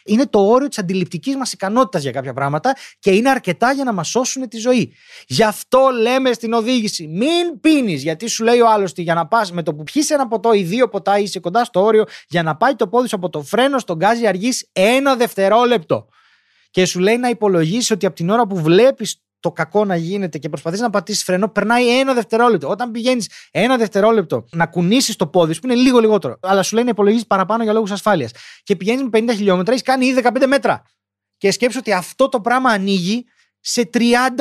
είναι 0.05 0.27
το 0.27 0.41
όριο 0.41 0.69
της 0.69 0.79
αντιληπτικής 0.79 1.37
μας 1.37 1.53
ικανότητας 1.53 2.03
για 2.03 2.11
κάποια 2.11 2.33
πράγματα 2.33 2.77
και 2.99 3.11
είναι 3.11 3.31
αρκετά 3.31 3.73
για 3.73 3.85
να 3.85 3.93
μας 3.93 4.09
σώσουν 4.09 4.49
τη 4.49 4.59
ζωή. 4.59 4.93
Γι' 5.27 5.43
αυτό 5.43 5.89
λέμε 6.01 6.33
στην 6.33 6.53
οδήγηση, 6.53 7.07
μην 7.07 7.61
πίνεις, 7.61 8.03
γιατί 8.03 8.27
σου 8.27 8.45
λέει 8.45 8.61
ο 8.61 8.71
άλλος 8.71 8.91
ότι 8.91 9.03
για 9.03 9.15
να 9.15 9.27
πας 9.27 9.53
με 9.53 9.63
το 9.63 9.75
που 9.75 9.83
πιει 9.83 10.07
ένα 10.09 10.29
ποτό 10.29 10.53
ή 10.53 10.63
δύο 10.63 10.89
ποτά 10.89 11.19
είσαι 11.19 11.41
κοντά 11.41 11.65
στο 11.65 11.83
όριο, 11.83 12.05
για 12.29 12.43
να 12.43 12.57
πάει 12.57 12.75
το 12.75 12.89
πόδι 12.89 13.09
σου 13.09 13.17
από 13.17 13.29
το 13.29 13.43
φρένο 13.43 13.79
στον 13.79 13.97
γκάζι 13.97 14.27
αργείς 14.27 14.69
ένα 14.73 15.17
δευτερόλεπτο. 15.17 16.09
Και 16.71 16.85
σου 16.85 16.99
λέει 16.99 17.17
να 17.17 17.29
υπολογίσεις 17.29 17.91
ότι 17.91 18.07
από 18.07 18.15
την 18.15 18.31
ώρα 18.31 18.47
που 18.47 18.57
βλέπεις 18.57 19.23
το 19.41 19.53
κακό 19.53 19.85
να 19.85 19.97
γίνεται 19.97 20.39
και 20.39 20.49
προσπαθείς 20.49 20.81
να 20.81 20.91
πατήσεις 20.91 21.25
φρενό, 21.25 21.49
περνάει 21.49 21.99
ένα 21.99 22.15
δευτερόλεπτο. 22.15 22.69
Όταν 22.69 22.91
πηγαίνεις 22.91 23.31
ένα 23.51 23.77
δευτερόλεπτο 23.77 24.45
να 24.53 24.67
κουνήσεις 24.67 25.17
το 25.17 25.27
πόδι 25.27 25.53
σου, 25.53 25.61
που 25.61 25.67
είναι 25.67 25.81
λίγο 25.81 25.99
λιγότερο, 25.99 26.39
αλλά 26.43 26.63
σου 26.63 26.75
λέει 26.75 26.85
να 26.85 26.91
υπολογίζεις 26.91 27.27
παραπάνω 27.27 27.63
για 27.63 27.73
λόγους 27.73 27.91
ασφάλειας, 27.91 28.31
και 28.63 28.77
πηγαίνεις 28.77 29.03
με 29.03 29.09
50 29.13 29.35
χιλιόμετρα, 29.35 29.73
έχεις 29.73 29.85
κάνει 29.85 30.07
ήδη 30.07 30.21
15 30.25 30.47
μέτρα. 30.47 30.83
Και 31.37 31.51
σκέψου 31.51 31.79
ότι 31.81 31.93
αυτό 31.93 32.29
το 32.29 32.41
πράγμα 32.41 32.71
ανοίγει 32.71 33.25
σε 33.61 33.91
30 33.95 33.99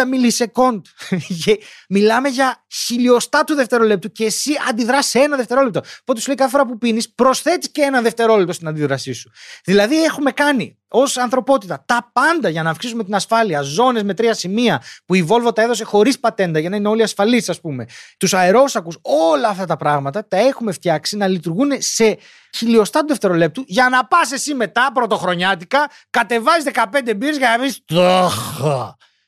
μιλισεκόντ. 0.08 0.86
Μιλάμε 1.90 2.30
για 2.30 2.66
χιλιοστά 2.86 3.44
του 3.44 3.56
δευτερολέπτου 3.56 4.12
και 4.12 4.26
εσύ 4.26 4.52
αντιδράς 4.70 5.06
σε 5.06 5.20
ένα 5.20 5.38
δευτερόλεπτο. 5.38 5.82
Οπότε 6.02 6.20
σου 6.20 6.28
λέει 6.28 6.36
κάθε 6.36 6.52
φορά 6.52 6.66
που 6.66 6.78
πίνεις, 6.78 7.14
προσθέτεις 7.14 7.72
και 7.72 7.82
ένα 7.82 8.02
δευτερόλεπτο 8.02 8.54
στην 8.54 8.68
αντίδρασή 8.68 9.14
σου. 9.14 9.32
Δηλαδή 9.64 10.04
έχουμε 10.04 10.32
κάνει 10.32 10.78
ως 10.88 11.18
ανθρωπότητα 11.18 11.84
τα 11.86 12.10
πάντα 12.14 12.50
για 12.50 12.64
να 12.64 12.70
αυξήσουμε 12.70 13.04
την 13.04 13.16
ασφάλεια. 13.16 13.62
Ζώνες 13.62 14.04
με 14.04 14.14
τρία 14.14 14.34
σημεία 14.34 14.82
που 15.06 15.16
η 15.16 15.28
Volvo 15.30 15.56
τα 15.56 15.62
έδωσε 15.62 15.84
χωρίς 15.84 16.20
πατέντα 16.20 16.60
για 16.60 16.70
να 16.70 16.76
είναι 16.76 16.88
όλοι 16.88 17.04
ασφαλείς, 17.04 17.50
ας 17.50 17.62
πούμε. 17.62 17.86
Τους 18.18 18.34
αερόσακους, 18.34 18.98
όλα 19.02 19.48
αυτά 19.48 19.66
τα 19.66 19.76
πράγματα 19.76 20.28
τα 20.28 20.38
έχουμε 20.38 20.72
φτιάξει 20.72 21.18
να 21.18 21.28
λειτουργούν 21.28 21.72
σε 21.78 22.18
χιλιοστά 22.56 23.00
του 23.00 23.08
δευτερολέπτου 23.08 23.64
για 23.68 23.90
να 23.90 24.06
πας 24.06 24.32
εσύ 24.32 24.54
μετά 24.54 24.92
πρωτοχρονιάτικα, 24.94 25.90
κατεβάζεις 26.10 26.72
15 26.74 27.16
μπύρες 27.16 27.38
για 27.38 27.58
να 27.58 27.64
πεις 27.64 27.84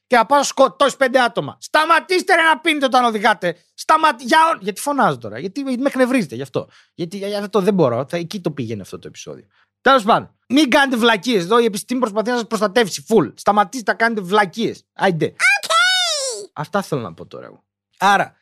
και 0.09 0.15
να 0.15 0.25
πάω 0.25 0.43
σκοτώσεις 0.43 0.95
πέντε 0.95 1.19
άτομα. 1.19 1.57
Σταματήστε 1.59 2.35
ρε 2.35 2.41
να 2.41 2.59
πίνετε 2.59 2.85
όταν 2.85 3.03
οδηγάτε. 3.03 3.55
Σταματ... 3.73 4.21
Για... 4.21 4.37
Γιατί 4.59 4.81
φωνάζω 4.81 5.17
τώρα, 5.17 5.39
γιατί 5.39 5.63
με 5.63 5.71
εκνευρίζετε 5.85 6.35
γι' 6.35 6.41
αυτό. 6.41 6.67
Γιατί 6.93 7.17
για 7.17 7.39
αυτό 7.39 7.61
δεν 7.61 7.73
μπορώ. 7.73 8.05
Θα... 8.09 8.17
Εκεί 8.17 8.41
το 8.41 8.51
πήγαινε 8.51 8.81
αυτό 8.81 8.99
το 8.99 9.07
επεισόδιο. 9.07 9.45
Τέλος 9.81 10.03
πάντων, 10.03 10.35
μην 10.47 10.69
κάνετε 10.69 10.97
βλακίες. 10.97 11.43
Εδώ 11.43 11.59
η 11.59 11.65
επιστήμη 11.65 11.99
προσπαθεί 11.99 12.29
να 12.29 12.35
σας 12.35 12.47
προστατεύσει. 12.47 13.01
Φουλ. 13.01 13.27
Σταματήστε 13.33 13.91
να 13.91 13.97
κάνετε 13.97 14.21
βλακίες. 14.21 14.83
Άιντε. 14.93 15.33
Okay. 15.35 16.49
Αυτά 16.53 16.81
θέλω 16.81 17.01
να 17.01 17.13
πω 17.13 17.25
τώρα 17.25 17.45
εγώ. 17.45 17.63
Άρα, 17.97 18.35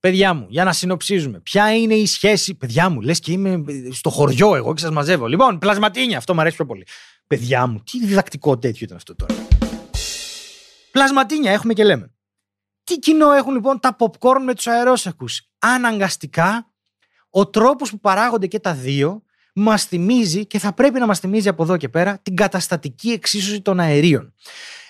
παιδιά 0.00 0.34
μου, 0.34 0.46
για 0.48 0.64
να 0.64 0.72
συνοψίζουμε, 0.72 1.40
ποια 1.40 1.76
είναι 1.76 1.94
η 1.94 2.06
σχέση. 2.06 2.54
Παιδιά 2.54 2.88
μου, 2.88 3.00
λες 3.00 3.20
και 3.20 3.32
είμαι 3.32 3.64
στο 3.92 4.10
χωριό 4.10 4.54
εγώ 4.54 4.74
και 4.74 4.80
σας 4.80 4.90
μαζεύω. 4.90 5.26
Λοιπόν, 5.26 5.58
πλασματίνια, 5.58 6.18
αυτό 6.18 6.34
μου 6.34 6.40
αρέσει 6.40 6.56
πιο 6.56 6.66
πολύ. 6.66 6.86
Παιδιά 7.26 7.66
μου, 7.66 7.82
τι 7.90 8.06
διδακτικό 8.06 8.58
τέτοιο 8.58 8.80
ήταν 8.84 8.96
αυτό 8.96 9.14
τώρα. 9.14 9.34
Πλασματίνια 10.90 11.52
έχουμε 11.52 11.72
και 11.72 11.84
λέμε. 11.84 12.14
Τι 12.84 12.98
κοινό 12.98 13.32
έχουν 13.32 13.52
λοιπόν 13.52 13.80
τα 13.80 13.96
popcorn 13.98 14.40
με 14.44 14.54
τους 14.54 14.66
αερόσακους; 14.66 15.42
Αναγκαστικά, 15.58 16.70
ο 17.30 17.46
τρόπος 17.46 17.90
που 17.90 18.00
παράγονται 18.00 18.46
και 18.46 18.58
τα 18.58 18.74
δύο 18.74 19.22
μας 19.54 19.84
θυμίζει 19.84 20.46
και 20.46 20.58
θα 20.58 20.72
πρέπει 20.72 20.98
να 20.98 21.06
μας 21.06 21.18
θυμίζει 21.18 21.48
από 21.48 21.62
εδώ 21.62 21.76
και 21.76 21.88
πέρα 21.88 22.18
την 22.22 22.36
καταστατική 22.36 23.10
εξίσωση 23.10 23.60
των 23.60 23.80
αερίων. 23.80 24.34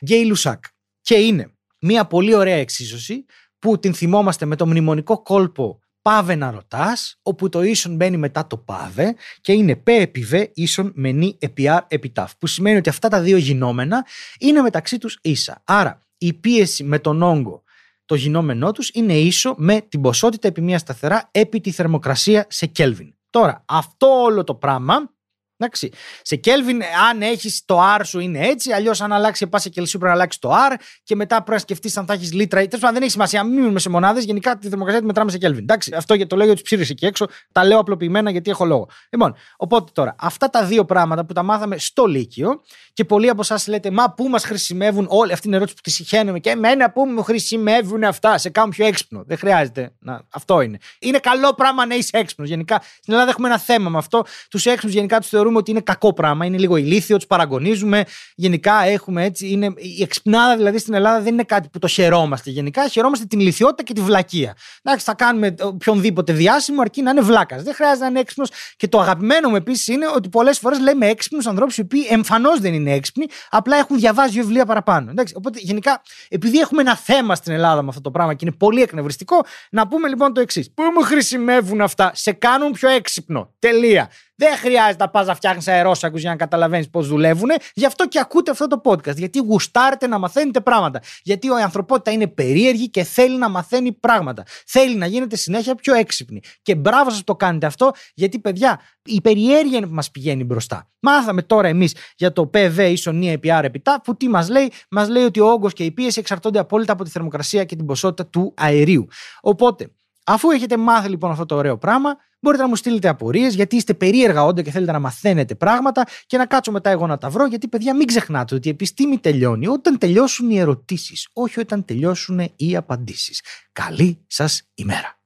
Γκέι 0.04 0.24
Λουσάκ. 0.24 0.64
Και 1.00 1.14
είναι 1.14 1.52
μια 1.78 2.06
πολύ 2.06 2.34
ωραία 2.34 2.56
εξίσωση 2.56 3.24
που 3.58 3.78
την 3.78 3.94
θυμόμαστε 3.94 4.44
με 4.44 4.56
το 4.56 4.66
μνημονικό 4.66 5.22
κόλπο 5.22 5.78
πάβε 6.02 6.34
να 6.34 6.50
ρωτάς, 6.50 7.18
όπου 7.22 7.48
το 7.48 7.62
ίσον 7.62 7.94
μπαίνει 7.96 8.16
μετά 8.16 8.46
το 8.46 8.56
πάβε 8.56 9.14
και 9.40 9.52
είναι 9.52 9.76
π 9.76 9.88
επί 9.88 10.20
β 10.20 10.32
ίσον 10.54 10.92
με 10.94 11.12
νη 11.12 11.36
επί 11.38 11.64
r 11.68 11.80
επί 11.88 12.10
ταφ, 12.10 12.36
που 12.36 12.46
σημαίνει 12.46 12.76
ότι 12.76 12.88
αυτά 12.88 13.08
τα 13.08 13.20
δύο 13.20 13.36
γινόμενα 13.36 14.06
είναι 14.38 14.60
μεταξύ 14.60 14.98
τους 14.98 15.18
ίσα. 15.22 15.62
Άρα 15.64 16.06
η 16.18 16.32
πίεση 16.32 16.84
με 16.84 16.98
τον 16.98 17.22
όγκο 17.22 17.62
το 18.04 18.14
γινόμενό 18.14 18.72
τους 18.72 18.90
είναι 18.92 19.14
ίσο 19.14 19.54
με 19.58 19.80
την 19.80 20.00
ποσότητα 20.00 20.48
επί 20.48 20.60
μία 20.60 20.78
σταθερά 20.78 21.28
επί 21.30 21.60
τη 21.60 21.70
θερμοκρασία 21.70 22.46
σε 22.48 22.72
Kelvin. 22.76 23.08
Τώρα, 23.34 23.64
αυτό 23.66 24.22
όλο 24.22 24.44
το 24.44 24.54
πράγμα 24.54 25.10
Εντάξει. 25.56 25.90
Σε 26.22 26.40
Kelvin, 26.44 26.82
αν 27.10 27.22
έχεις 27.22 27.62
το 27.64 27.80
R 27.98 28.00
σου 28.04 28.18
είναι 28.18 28.46
έτσι, 28.46 28.72
αλλιώς 28.72 29.00
αν 29.00 29.12
αλλάξει 29.12 29.46
πα 29.46 29.58
σε 29.58 29.68
Κελσίου 29.68 29.98
πρέπει 29.98 30.14
να 30.14 30.20
αλλάξει 30.20 30.40
το 30.40 30.50
R 30.52 30.74
και 31.02 31.16
μετά 31.16 31.36
πρέπει 31.36 31.50
να 31.50 31.58
σκεφτείς 31.58 31.96
αν 31.96 32.06
θα 32.06 32.12
έχεις 32.12 32.32
λίτρα. 32.32 32.60
Τέλος 32.60 32.78
πάντων, 32.78 32.92
δεν 32.92 33.02
έχει 33.02 33.10
σημασία. 33.10 33.44
Μην 33.44 33.54
μείνουμε 33.54 33.78
σε 33.78 33.88
μονάδες. 33.88 34.24
Γενικά 34.24 34.58
τη 34.58 34.68
θερμοκρασία 34.68 35.00
τη 35.00 35.06
μετράμε 35.06 35.30
σε 35.30 35.38
Kelvin. 35.40 35.58
Εντάξει. 35.58 35.94
Αυτό 35.94 36.14
για 36.14 36.26
το 36.26 36.36
λέω 36.36 36.44
για 36.46 36.54
τους 36.54 36.62
ψήρε 36.62 36.82
εκεί 36.82 37.06
έξω. 37.06 37.26
Τα 37.52 37.64
λέω 37.64 37.78
απλοποιημένα 37.78 38.30
γιατί 38.30 38.50
έχω 38.50 38.64
λόγο. 38.64 38.88
Λοιπόν, 39.10 39.34
οπότε 39.56 39.90
τώρα, 39.94 40.14
αυτά 40.18 40.50
τα 40.50 40.64
δύο 40.64 40.84
πράγματα 40.84 41.24
που 41.24 41.32
τα 41.32 41.42
μάθαμε 41.42 41.78
στο 41.78 42.06
Λύκειο 42.06 42.62
και 42.92 43.04
πολλοί 43.04 43.28
από 43.28 43.40
εσάς 43.40 43.66
λέτε, 43.66 43.90
Μα 43.90 44.12
πού 44.12 44.28
μας 44.28 44.44
χρησιμεύουν 44.44 45.06
όλοι. 45.08 45.32
Αυτή 45.32 45.46
είναι 45.46 45.56
η 45.56 45.58
ερώτηση 45.58 45.76
που 45.82 45.90
τη 45.90 45.90
συχαίνουμε 45.90 46.38
και 46.38 46.50
εμένα 46.50 46.90
πού 46.90 47.04
μου 47.04 47.22
χρησιμεύουν 47.22 48.04
αυτά. 48.04 48.38
Σε 48.38 48.48
κάνουν 48.48 48.70
πιο 48.70 48.86
έξυπνο. 48.86 49.24
Δεν 49.26 49.38
χρειάζεται. 49.38 49.92
Να, 49.98 50.22
αυτό 50.30 50.60
είναι. 50.60 50.78
Είναι 50.98 51.18
καλό 51.18 51.54
πράγμα 51.54 51.86
να 51.86 51.94
είσαι 51.94 52.10
έξυπνος. 52.12 52.48
Γενικά 52.48 52.82
στην 52.82 53.12
Ελλάδα 53.12 53.30
έχουμε 53.30 53.48
ένα 53.48 53.58
θέμα 53.58 53.90
με 53.90 53.98
αυτό. 53.98 54.24
Τους 54.50 54.66
έξυπνους 54.66 54.94
γενικά 54.94 55.20
τους 55.20 55.32
θεωρούμε 55.44 55.58
ότι 55.58 55.70
είναι 55.70 55.80
κακό 55.80 56.12
πράγμα, 56.12 56.44
είναι 56.44 56.58
λίγο 56.58 56.76
ηλίθιο, 56.76 57.16
τους 57.16 57.26
παραγωνίζουμε. 57.26 58.04
Γενικά 58.34 58.84
έχουμε 58.84 59.24
έτσι. 59.24 59.50
Είναι, 59.50 59.72
η 59.76 60.02
εξυπνάδα 60.02 60.56
δηλαδή 60.56 60.78
στην 60.78 60.94
Ελλάδα 60.94 61.20
δεν 61.20 61.32
είναι 61.32 61.42
κάτι 61.42 61.68
που 61.68 61.78
το 61.78 61.86
χαιρόμαστε 61.86 62.50
γενικά. 62.50 62.88
Χαιρόμαστε 62.88 63.24
την 63.24 63.40
ηλικιότητα 63.40 63.82
και 63.82 63.92
τη 63.92 64.00
βλακεία. 64.00 64.56
Εντάξει, 64.82 65.04
θα 65.04 65.14
κάνουμε 65.14 65.54
οποιονδήποτε 65.60 66.32
διάσημο 66.32 66.80
αρκεί 66.80 67.02
να 67.02 67.10
είναι 67.10 67.20
βλάκας. 67.20 67.62
Δεν 67.62 67.74
χρειάζεται 67.74 68.00
να 68.00 68.06
είναι 68.06 68.20
έξυπνος. 68.20 68.50
Και 68.76 68.88
το 68.88 69.00
αγαπημένο 69.00 69.48
μου 69.48 69.56
επίσης 69.56 69.88
είναι 69.88 70.06
ότι 70.16 70.28
πολλές 70.28 70.58
φορές 70.58 70.80
λέμε 70.80 71.06
έξυπνους 71.06 71.46
ανθρώπους 71.46 71.76
οι 71.76 71.80
οποίοι 71.80 72.06
εμφανώς 72.10 72.60
δεν 72.60 72.74
είναι 72.74 72.92
έξυπνοι, 72.92 73.26
απλά 73.50 73.76
έχουν 73.76 73.98
διαβάσει 73.98 74.32
δύο 74.32 74.42
βιβλία 74.42 74.64
παραπάνω. 74.66 75.10
Εντάξει, 75.10 75.34
οπότε 75.36 75.58
γενικά, 75.62 76.02
επειδή 76.28 76.58
έχουμε 76.58 76.80
ένα 76.80 76.96
θέμα 76.96 77.34
στην 77.34 77.52
Ελλάδα 77.52 77.82
με 77.82 77.88
αυτό 77.88 78.00
το 78.00 78.10
πράγμα 78.10 78.34
και 78.34 78.44
είναι 78.46 78.54
πολύ 78.58 78.82
εκνευριστικό, 78.82 79.44
να 79.70 79.88
πούμε 79.88 80.08
λοιπόν 80.08 80.34
το 80.34 80.40
εξής. 80.40 80.72
Πού 80.74 80.82
μου 80.82 81.02
χρησιμεύουν 81.02 81.80
αυτά, 81.80 82.10
σε 82.14 82.32
κάνουν 82.32 82.72
πιο 82.72 82.88
έξυπνο. 82.88 83.54
Τελεία. 83.58 84.10
Δεν 84.36 84.56
χρειάζεται 84.56 85.04
να 85.04 85.10
πας 85.10 85.26
να 85.26 85.34
φτιάχνεις 85.34 85.68
αερόσακους 85.68 86.20
για 86.20 86.30
να 86.30 86.36
καταλαβαίνεις 86.36 86.90
πώς 86.90 87.08
δουλεύουν. 87.08 87.50
Γι' 87.74 87.86
αυτό 87.86 88.08
και 88.08 88.18
ακούτε 88.18 88.50
αυτό 88.50 88.66
το 88.66 88.80
podcast. 88.84 89.16
Γιατί 89.16 89.38
γουστάρετε 89.38 90.06
να 90.06 90.18
μαθαίνετε 90.18 90.60
πράγματα. 90.60 91.00
Γιατί 91.22 91.46
η 91.46 91.50
ανθρωπότητα 91.62 92.10
είναι 92.10 92.26
περίεργη 92.26 92.90
και 92.90 93.02
θέλει 93.02 93.38
να 93.38 93.48
μαθαίνει 93.48 93.92
πράγματα. 93.92 94.42
Θέλει 94.66 94.96
να 94.96 95.06
γίνεται 95.06 95.36
συνέχεια 95.36 95.74
πιο 95.74 95.94
έξυπνη. 95.94 96.40
Και 96.62 96.74
μπράβο 96.74 97.10
σας 97.10 97.24
το 97.24 97.36
κάνετε 97.36 97.66
αυτό, 97.66 97.90
γιατί 98.14 98.38
παιδιά, 98.38 98.80
η 99.02 99.20
περιέργεια 99.20 99.76
είναι 99.76 99.86
που 99.86 99.94
μας 99.94 100.10
πηγαίνει 100.10 100.44
μπροστά. 100.44 100.88
Μάθαμε 101.00 101.42
τώρα 101.42 101.68
εμείς 101.68 101.94
για 102.16 102.32
το 102.32 102.50
PV 102.54 102.88
ίσον 102.90 103.16
νη 103.16 103.30
επί 103.30 103.48
R 103.52 103.64
επιτά, 103.64 104.00
που 104.00 104.16
τι 104.16 104.28
μας 104.28 104.48
λέει, 104.48 104.72
μας 104.90 105.08
λέει 105.08 105.24
ότι 105.24 105.40
ο 105.40 105.46
όγκος 105.46 105.72
και 105.72 105.84
η 105.84 105.90
πίεση 105.90 106.20
εξαρτώνται 106.20 106.58
απόλυτα 106.58 106.92
από 106.92 107.04
τη 107.04 107.10
θερμοκρασία 107.10 107.64
και 107.64 107.76
την 107.76 107.86
ποσότητα 107.86 108.26
του 108.26 108.54
αερίου. 108.56 109.06
Οπότε, 109.40 109.88
Αφού 110.24 110.50
έχετε 110.50 110.76
μάθει 110.76 111.08
λοιπόν 111.08 111.30
αυτό 111.30 111.46
το 111.46 111.54
ωραίο 111.54 111.78
πράγμα, 111.78 112.16
μπορείτε 112.40 112.62
να 112.62 112.68
μου 112.68 112.76
στείλετε 112.76 113.08
απορίες, 113.08 113.54
γιατί 113.54 113.76
είστε 113.76 113.94
περίεργα 113.94 114.44
όντα 114.44 114.62
και 114.62 114.70
θέλετε 114.70 114.92
να 114.92 114.98
μαθαίνετε 114.98 115.54
πράγματα 115.54 116.06
και 116.26 116.36
να 116.36 116.46
κάτσω 116.46 116.72
μετά 116.72 116.90
εγώ 116.90 117.06
να 117.06 117.18
τα 117.18 117.30
βρω. 117.30 117.46
Γιατί, 117.46 117.68
παιδιά, 117.68 117.96
μην 117.96 118.06
ξεχνάτε 118.06 118.54
ότι 118.54 118.68
η 118.68 118.70
επιστήμη 118.70 119.18
τελειώνει 119.18 119.66
όταν 119.66 119.98
τελειώσουν 119.98 120.50
οι 120.50 120.58
ερωτήσεις, 120.58 121.28
όχι 121.32 121.60
όταν 121.60 121.84
τελειώσουν 121.84 122.52
οι 122.56 122.76
απαντήσεις. 122.76 123.42
Καλή 123.72 124.24
σας 124.26 124.62
ημέρα. 124.74 125.20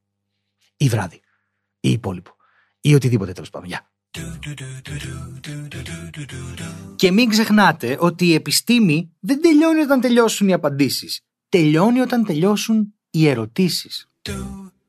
Ή 0.76 0.88
βράδυ. 0.88 1.20
Ή 1.80 1.90
υπόλοιπο. 1.90 2.36
Ή 2.80 2.94
οτιδήποτε 2.94 3.32
τέλος 3.32 3.50
πάντων. 3.50 3.68
Γεια. 3.68 3.90
Και 6.96 7.10
μην 7.10 7.28
ξεχνάτε 7.28 7.96
ότι 8.00 8.26
η 8.26 8.34
επιστήμη 8.34 9.16
δεν 9.20 9.40
τελειώνει 9.40 9.80
όταν 9.80 10.00
τελειώσουν 10.00 10.48
οι 10.48 10.52
απαντήσεις. 10.52 11.20
Τελειώνει 11.48 12.00
όταν 12.00 12.24
τελειώσουν 12.24 12.94
οι 13.10 13.28
ερωτήσεις. 13.28 14.08